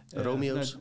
[0.09, 0.77] eh, Romeo's.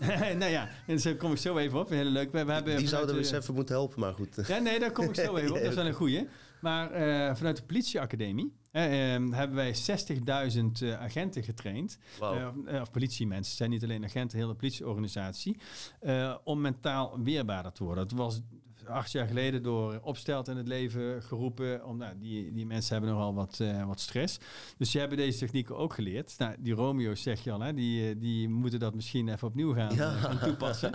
[0.00, 1.88] vanuit- nou ja, en daar kom ik zo even op.
[1.88, 2.32] Heel leuk.
[2.32, 4.44] We, we hebben Die zouden we eens even moeten helpen, maar goed.
[4.46, 5.58] ja, nee, daar kom ik zo even op.
[5.58, 6.28] Dat is wel een goeie.
[6.60, 11.98] Maar eh, vanuit de politieacademie hè, eh, hebben wij 60.000 eh, agenten getraind.
[12.20, 15.56] Eh, of politiemensen, het zijn niet alleen agenten, de hele politieorganisatie.
[16.44, 18.04] om mentaal weerbaarder te worden.
[18.04, 18.40] Het was
[18.86, 21.86] acht jaar geleden door Opstelt in het leven geroepen.
[21.86, 24.38] Om, nou, die, die mensen hebben nogal wat, eh, wat stress.
[24.76, 26.34] Dus die hebben deze technieken ook geleerd.
[26.38, 29.74] Nou, die Romeo's zeg je al, hè, die, eh, die moeten dat misschien even opnieuw
[29.74, 30.14] gaan, Ja.
[30.14, 30.92] eh, gaan toepassen.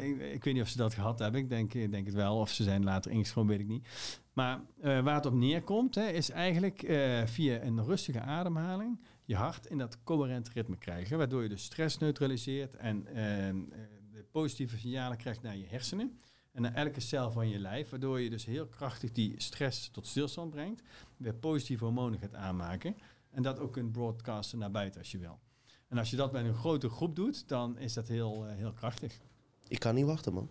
[0.00, 1.40] Ik, ik weet niet of ze dat gehad hebben.
[1.40, 2.36] Ik denk, ik denk het wel.
[2.38, 3.88] Of ze zijn later ingeschreven, weet ik niet.
[4.32, 6.78] Maar waar het op neerkomt, hè, is eigenlijk
[7.24, 11.18] via een rustige ademhaling je hart in dat coherent ritme krijgen.
[11.18, 13.04] Waardoor je de stress neutraliseert en
[14.12, 16.18] de positieve signalen krijgt naar je hersenen.
[16.58, 17.90] En naar elke cel van je lijf.
[17.90, 20.82] Waardoor je dus heel krachtig die stress tot stilstand brengt.
[21.16, 22.96] Weer positieve hormonen gaat aanmaken.
[23.30, 25.38] En dat ook kunt broadcasten naar buiten als je wil.
[25.88, 28.72] En als je dat bij een grote groep doet, dan is dat heel, eh, heel
[28.72, 29.18] krachtig.
[29.68, 30.48] Ik kan niet wachten, man.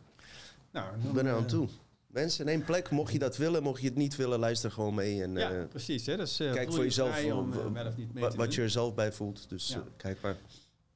[0.71, 1.67] Nou, Ik dan, ben er aan eh, toe.
[2.07, 2.89] Mensen, in één plek.
[2.89, 5.23] Mocht je dat willen, mocht je het niet willen, luister gewoon mee.
[5.23, 6.05] En Ja, eh, precies.
[6.05, 6.17] Hè?
[6.17, 7.51] Dus, kijk voor je jezelf om
[8.13, 8.51] wat doen.
[8.51, 9.49] je er zelf bij voelt.
[9.49, 9.83] Dus Ja.
[9.97, 10.35] kijk maar.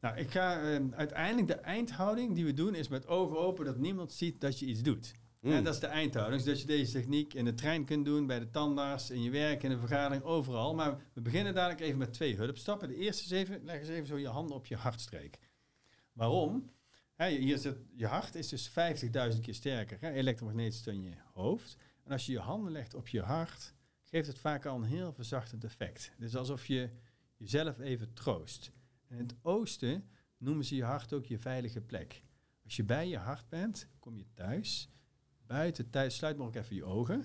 [0.02, 3.78] Nou, ik ga eh, uiteindelijk de eindhouding die we doen is met ogen open dat
[3.78, 5.14] niemand ziet dat je iets doet.
[5.39, 5.52] Mm.
[5.52, 6.41] En dat is de eindhouding.
[6.41, 9.30] Dus dat je deze techniek in de trein kunt doen, bij de tandarts, in je
[9.30, 10.76] werk, in de vergadering, overal.
[10.76, 12.88] Maar we beginnen dadelijk even met twee hulpstappen.
[12.88, 15.39] De eerste is even, leg eens even zo je handen op je hartstreek.
[16.14, 16.72] Waarom?
[17.18, 21.78] Hier zit, je hart is dus 50.000 keer sterker, hè, elektromagnetisch dan je hoofd.
[22.04, 25.14] En als je je handen legt op je hart, geeft het vaak al een heel
[25.14, 26.12] verzachtend effect.
[26.18, 26.89] Dus alsof je
[27.38, 28.72] jezelf even troost.
[29.12, 32.24] In het oosten noemen ze je hart ook je veilige plek.
[32.64, 34.89] Als je bij je hart bent, kom je thuis.
[35.45, 37.22] Buiten thuis, sluit maar ook even je ogen.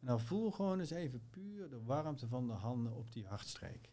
[0.00, 3.92] En dan voel gewoon eens even puur de warmte van de handen op die hartstreek.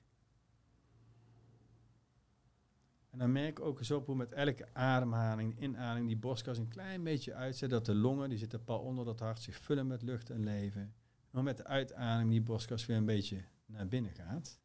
[3.10, 7.04] En dan merk ook eens op hoe met elke ademhaling, inademing, die borstkas een klein
[7.04, 7.70] beetje uitzet.
[7.70, 10.94] Dat de longen, die zitten pal onder dat hart, zich vullen met lucht en leven.
[11.32, 14.60] En met de uitademing die borstkas weer een beetje naar binnen gaat.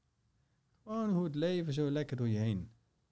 [0.82, 2.70] Gewoon hoe het leven zo lekker door je heen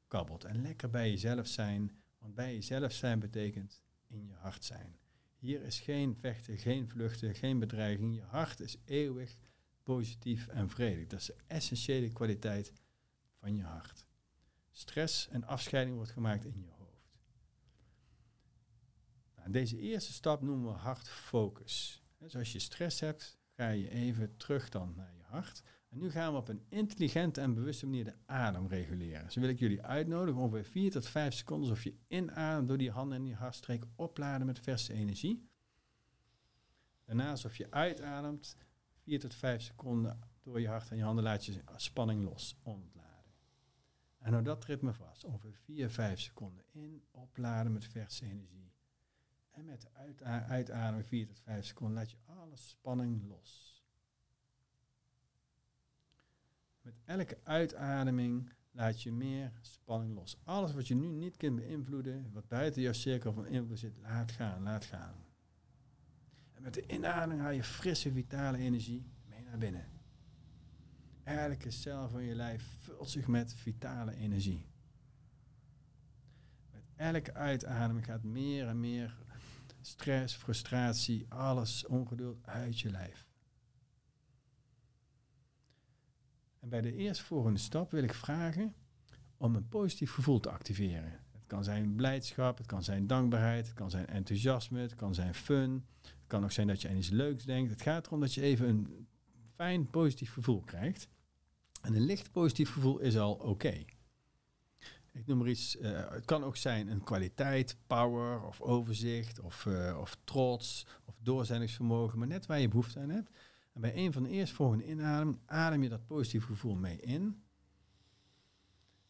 [0.09, 0.45] kabbelt.
[0.45, 1.97] En lekker bij jezelf zijn.
[2.19, 4.99] Want bij jezelf zijn betekent in je hart zijn.
[5.37, 8.15] Hier is geen vechten, geen vluchten, geen bedreiging.
[8.15, 9.39] Je hart is eeuwig
[9.83, 11.07] positief en vredig.
[11.07, 12.73] Dat is de essentiële kwaliteit
[13.41, 14.07] van je hart.
[14.71, 17.13] Stress en afscheiding wordt gemaakt in je hoofd.
[19.37, 22.03] Nou, deze eerste stap noemen we hartfocus.
[22.19, 25.63] Dus als je stress hebt, ga je even terug dan naar je hart.
[25.89, 29.25] En nu gaan we op een intelligente en bewuste manier de adem reguleren.
[29.25, 32.91] Dus wil ik jullie uitnodigen ongeveer 4 tot 5 seconden of je inademt door die
[32.91, 35.49] handen en die hartstreek opladen met verse energie.
[37.05, 38.57] Daarna alsof je uitademt
[39.03, 43.33] 4 tot 5 seconden door je hart en je handen laat je spanning los, ontladen.
[44.19, 45.25] En hou dat ritme vast.
[45.25, 48.73] Ongeveer 4, 5 seconden in, opladen met verse energie.
[49.51, 53.78] En met de uita- uitademing 4 tot 5 seconden laat je alle spanning los.
[56.89, 60.37] Met elke uitademing laat je meer spanning los.
[60.45, 64.33] Alles wat je nu niet kunt beïnvloeden, wat buiten jouw cirkel van invloed zit, laat
[64.33, 65.15] gaan, laat gaan.
[66.55, 69.87] En met de inademing haal je frisse, vitale energie mee naar binnen.
[71.23, 74.67] Elke cel van je lijf vult zich met vitale energie.
[76.71, 79.17] Met elke uitademing gaat meer en meer
[79.81, 83.28] stress, frustratie, alles ongeduld uit je lijf.
[86.69, 88.75] Bij de eerstvolgende stap wil ik vragen
[89.37, 91.21] om een positief gevoel te activeren.
[91.33, 95.35] Het kan zijn blijdschap, het kan zijn dankbaarheid, het kan zijn enthousiasme, het kan zijn
[95.35, 95.87] fun.
[96.01, 97.71] Het kan ook zijn dat je aan iets leuks denkt.
[97.71, 99.07] Het gaat erom dat je even een
[99.55, 101.09] fijn positief gevoel krijgt.
[101.83, 103.85] En een licht positief gevoel is al oké.
[105.13, 109.65] Ik noem maar iets, uh, het kan ook zijn een kwaliteit, power of overzicht of,
[109.65, 113.31] uh, of trots of doorzettingsvermogen, maar net waar je behoefte aan hebt.
[113.79, 117.43] En bij een van de eerstvolgende inademingen adem je dat positief gevoel mee in.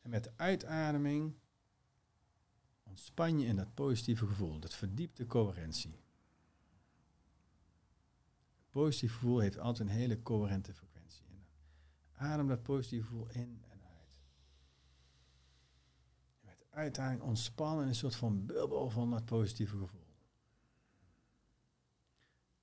[0.03, 1.35] En met de uitademing
[2.83, 6.01] ontspan je in dat positieve gevoel, dat verdiepte coherentie.
[8.71, 11.47] Positief gevoel heeft altijd een hele coherente frequentie.
[12.13, 14.21] Adem dat positieve gevoel in en uit.
[16.41, 20.08] Met de uitademing ontspannen in een soort van bubbel van dat positieve gevoel.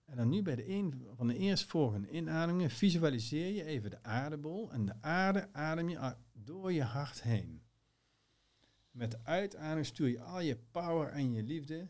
[0.05, 4.71] En dan nu bij de een van de eerstvolgende inademingen visualiseer je even de aardebol.
[4.71, 7.63] En de aarde adem je door je hart heen.
[8.91, 11.89] Met de uitademing stuur je al je power en je liefde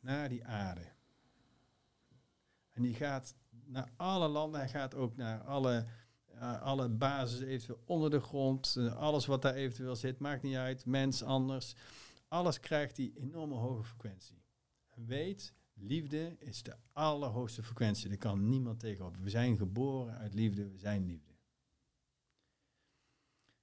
[0.00, 0.84] naar die aarde.
[2.70, 3.34] En die gaat
[3.64, 4.60] naar alle landen.
[4.60, 5.86] Hij gaat ook naar alle,
[6.34, 8.74] uh, alle bases eventueel onder de grond.
[8.78, 10.86] Uh, alles wat daar eventueel zit, maakt niet uit.
[10.86, 11.74] Mens anders.
[12.28, 14.42] Alles krijgt die enorme hoge frequentie.
[14.88, 18.08] En weet, Liefde is de allerhoogste frequentie.
[18.08, 19.16] Daar kan niemand tegenop.
[19.16, 20.70] We zijn geboren uit liefde.
[20.70, 21.32] We zijn liefde.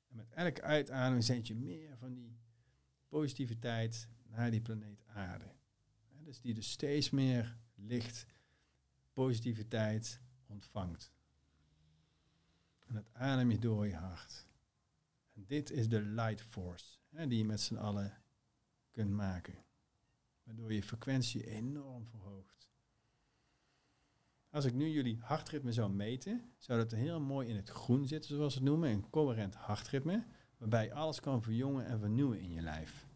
[0.07, 2.37] En met elke uitademing zend je meer van die
[3.07, 5.51] positiviteit naar die planeet aarde.
[6.23, 8.25] dus die dus steeds meer licht,
[9.13, 11.11] positiviteit ontvangt.
[12.87, 14.47] En dat adem je door je hart.
[15.33, 18.21] En dit is de light force die je met z'n allen
[18.91, 19.67] kunt maken
[20.49, 22.69] waardoor je frequentie enorm verhoogt.
[24.49, 28.35] Als ik nu jullie hartritme zou meten, zou dat heel mooi in het groen zitten,
[28.35, 30.25] zoals we het noemen, een coherent hartritme,
[30.57, 33.07] waarbij alles kan verjongen en vernieuwen in je lijf.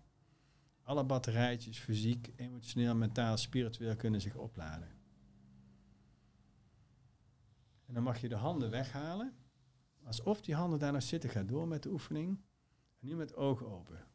[0.84, 4.90] Alle batterijtjes, fysiek, emotioneel, mentaal, spiritueel kunnen zich opladen.
[7.86, 9.34] En dan mag je de handen weghalen,
[10.04, 11.30] alsof die handen daar nog zitten.
[11.30, 12.40] Ga door met de oefening.
[13.00, 14.13] En nu met ogen open.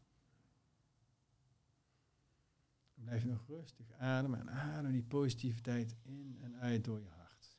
[3.05, 7.59] Blijf nog rustig ademen en adem die positiviteit in en uit door je hart.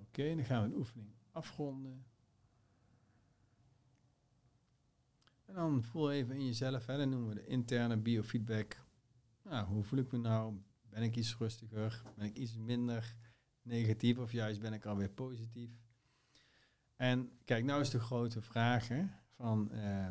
[0.00, 2.06] Oké, dan gaan we de oefening afronden.
[5.44, 8.84] En dan voel even in jezelf, hè, dan noemen we de interne biofeedback.
[9.42, 10.62] Nou, hoe voel ik me nou?
[10.94, 12.02] Ben ik iets rustiger?
[12.16, 13.14] Ben ik iets minder
[13.62, 15.70] negatief of juist ben ik alweer positief?
[16.96, 19.02] En kijk, nou is de grote vraag hè,
[19.36, 20.08] van uh,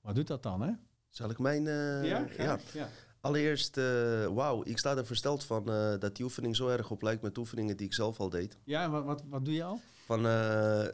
[0.00, 0.60] wat doet dat dan?
[0.60, 0.72] Hè?
[1.08, 1.64] Zal ik mijn...
[1.64, 2.58] Uh, ja, ja.
[2.72, 2.88] ja.
[3.20, 3.84] Allereerst, uh,
[4.26, 5.64] wauw, ik sta er versteld van
[5.98, 8.58] dat die oefening zo erg op lijkt met oefeningen die ik zelf al deed.
[8.64, 9.80] Ja, wat, wat, wat doe je al?
[10.04, 10.26] Van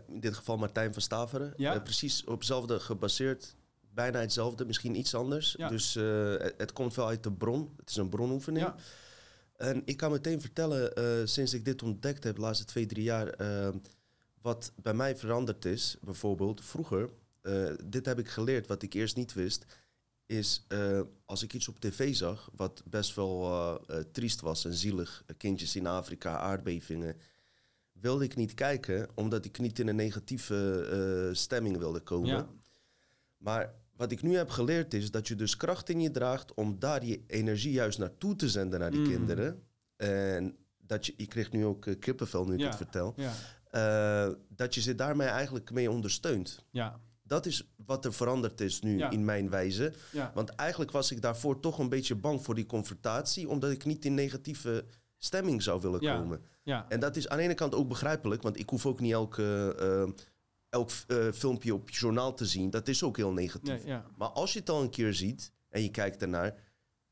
[0.07, 1.53] in dit geval Martijn van Staveren.
[1.57, 1.81] Ja?
[1.81, 3.57] precies op hetzelfde gebaseerd
[3.99, 5.57] bijna hetzelfde, misschien iets anders.
[5.69, 7.75] Dus uh, het, komt wel uit de bron.
[7.77, 8.67] Het is een bronoefening.
[8.67, 8.75] Ja.
[9.57, 13.03] En ik kan meteen vertellen, uh, sinds ik dit ontdekt heb, de laatste twee, drie
[13.03, 13.69] jaar, uh,
[14.43, 15.97] wat bij mij veranderd is.
[16.01, 17.11] Bijvoorbeeld, vroeger,
[17.85, 19.65] dit heb ik geleerd, wat ik eerst niet wist,
[20.27, 20.67] is
[21.25, 23.81] als ik iets op tv zag, wat best wel
[24.13, 27.17] triest was en zielig, kindjes in Afrika, aardbevingen,
[27.93, 32.29] wilde ik niet kijken, omdat ik niet in een negatieve stemming wilde komen.
[32.29, 32.49] Ja.
[33.39, 36.79] Maar wat ik nu heb geleerd is dat je dus kracht in je draagt om
[36.79, 39.09] daar je energie juist naartoe te zenden naar die mm.
[39.09, 39.63] kinderen.
[39.97, 43.15] En dat je, je kreeg nu ook uh, kippenvel nu ik het vertel.
[43.17, 43.33] Ja.
[44.29, 46.65] Uh, dat je ze daarmee eigenlijk mee ondersteunt.
[46.71, 47.01] Ja.
[47.23, 49.93] Dat is wat er veranderd is nu in mijn wijze.
[50.35, 54.05] Want eigenlijk was ik daarvoor toch een beetje bang voor die confrontatie, omdat ik niet
[54.05, 54.85] in negatieve
[55.17, 56.41] stemming zou willen komen.
[56.89, 59.77] En dat is aan de ene kant ook begrijpelijk, want ik hoef ook niet elke
[59.81, 60.13] uh,
[60.69, 63.85] elk uh, filmpje op je journaal te zien, dat is ook heel negatief.
[64.17, 66.55] Maar als je het al een keer ziet en je kijkt ernaar,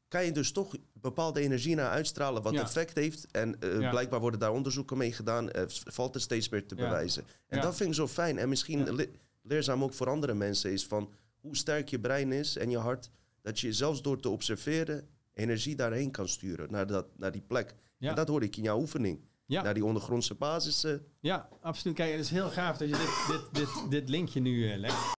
[0.09, 3.27] kan je dus toch bepaalde energie naar uitstralen wat effect heeft.
[3.31, 7.25] En uh, blijkbaar worden daar onderzoeken mee gedaan, uh, valt er steeds meer te bewijzen.
[7.47, 8.39] En dat vind ik zo fijn.
[8.39, 9.09] En misschien
[9.43, 13.11] leerzaam ook voor andere mensen is van hoe sterk je brein is en je hart,
[13.43, 17.75] dat je zelfs door te observeren energie daarheen kan sturen, naar, dat, naar die plek.
[17.99, 19.21] En dat hoor ik in jouw oefening.
[19.47, 19.63] Ja.
[19.63, 20.85] Naar die ondergrondse basis.
[20.85, 20.95] Uh.
[21.21, 21.97] Ja, absoluut.
[21.97, 25.13] Kijk, het is heel gaaf dat je dit, dit, dit, dit linkje nu uh, legt.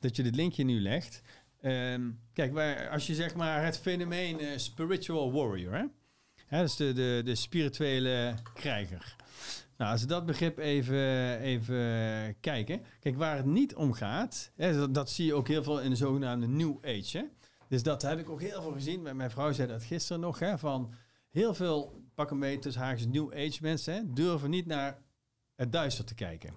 [0.00, 1.22] Dat je dit linkje nu legt.
[1.62, 5.84] Um, kijk, waar, als je zeg maar het fenomeen uh, spiritual warrior, hè?
[6.46, 9.16] hè dat is de, de, de spirituele krijger.
[9.76, 12.84] Nou, als we dat begrip even, even kijken.
[13.00, 15.90] Kijk, waar het niet om gaat, hè, dat, dat, zie je ook heel veel in
[15.90, 17.18] de zogenaamde New Age.
[17.18, 17.24] Hè?
[17.68, 19.16] Dus dat heb ik ook heel veel gezien.
[19.16, 20.94] Mijn vrouw zei dat gisteren nog, hè, van
[21.30, 25.02] heel veel pak een beetje tussen haakjes New Age mensen durven niet naar
[25.54, 26.54] het duister te kijken.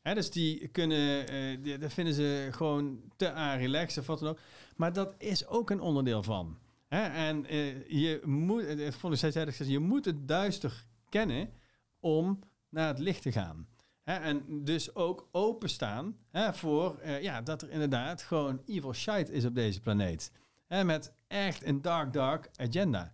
[0.00, 1.26] Hè, dus die kunnen,
[1.62, 4.38] die, dat vinden ze gewoon te aan relaxed of wat dan ook.
[4.76, 6.58] Maar dat is ook een onderdeel van.
[6.88, 7.02] Hè?
[7.02, 11.50] En uh, je moet, uh, vond ik zei je moet het duister kennen
[12.00, 12.38] om
[12.68, 13.68] naar het licht te gaan.
[14.02, 14.14] Hè?
[14.14, 19.54] En dus ook openstaan hè, voor ja, dat er inderdaad gewoon evil shite is op
[19.54, 20.32] deze planeet.
[20.66, 20.84] Hè?
[20.84, 23.12] Met echt een dark, dark agenda.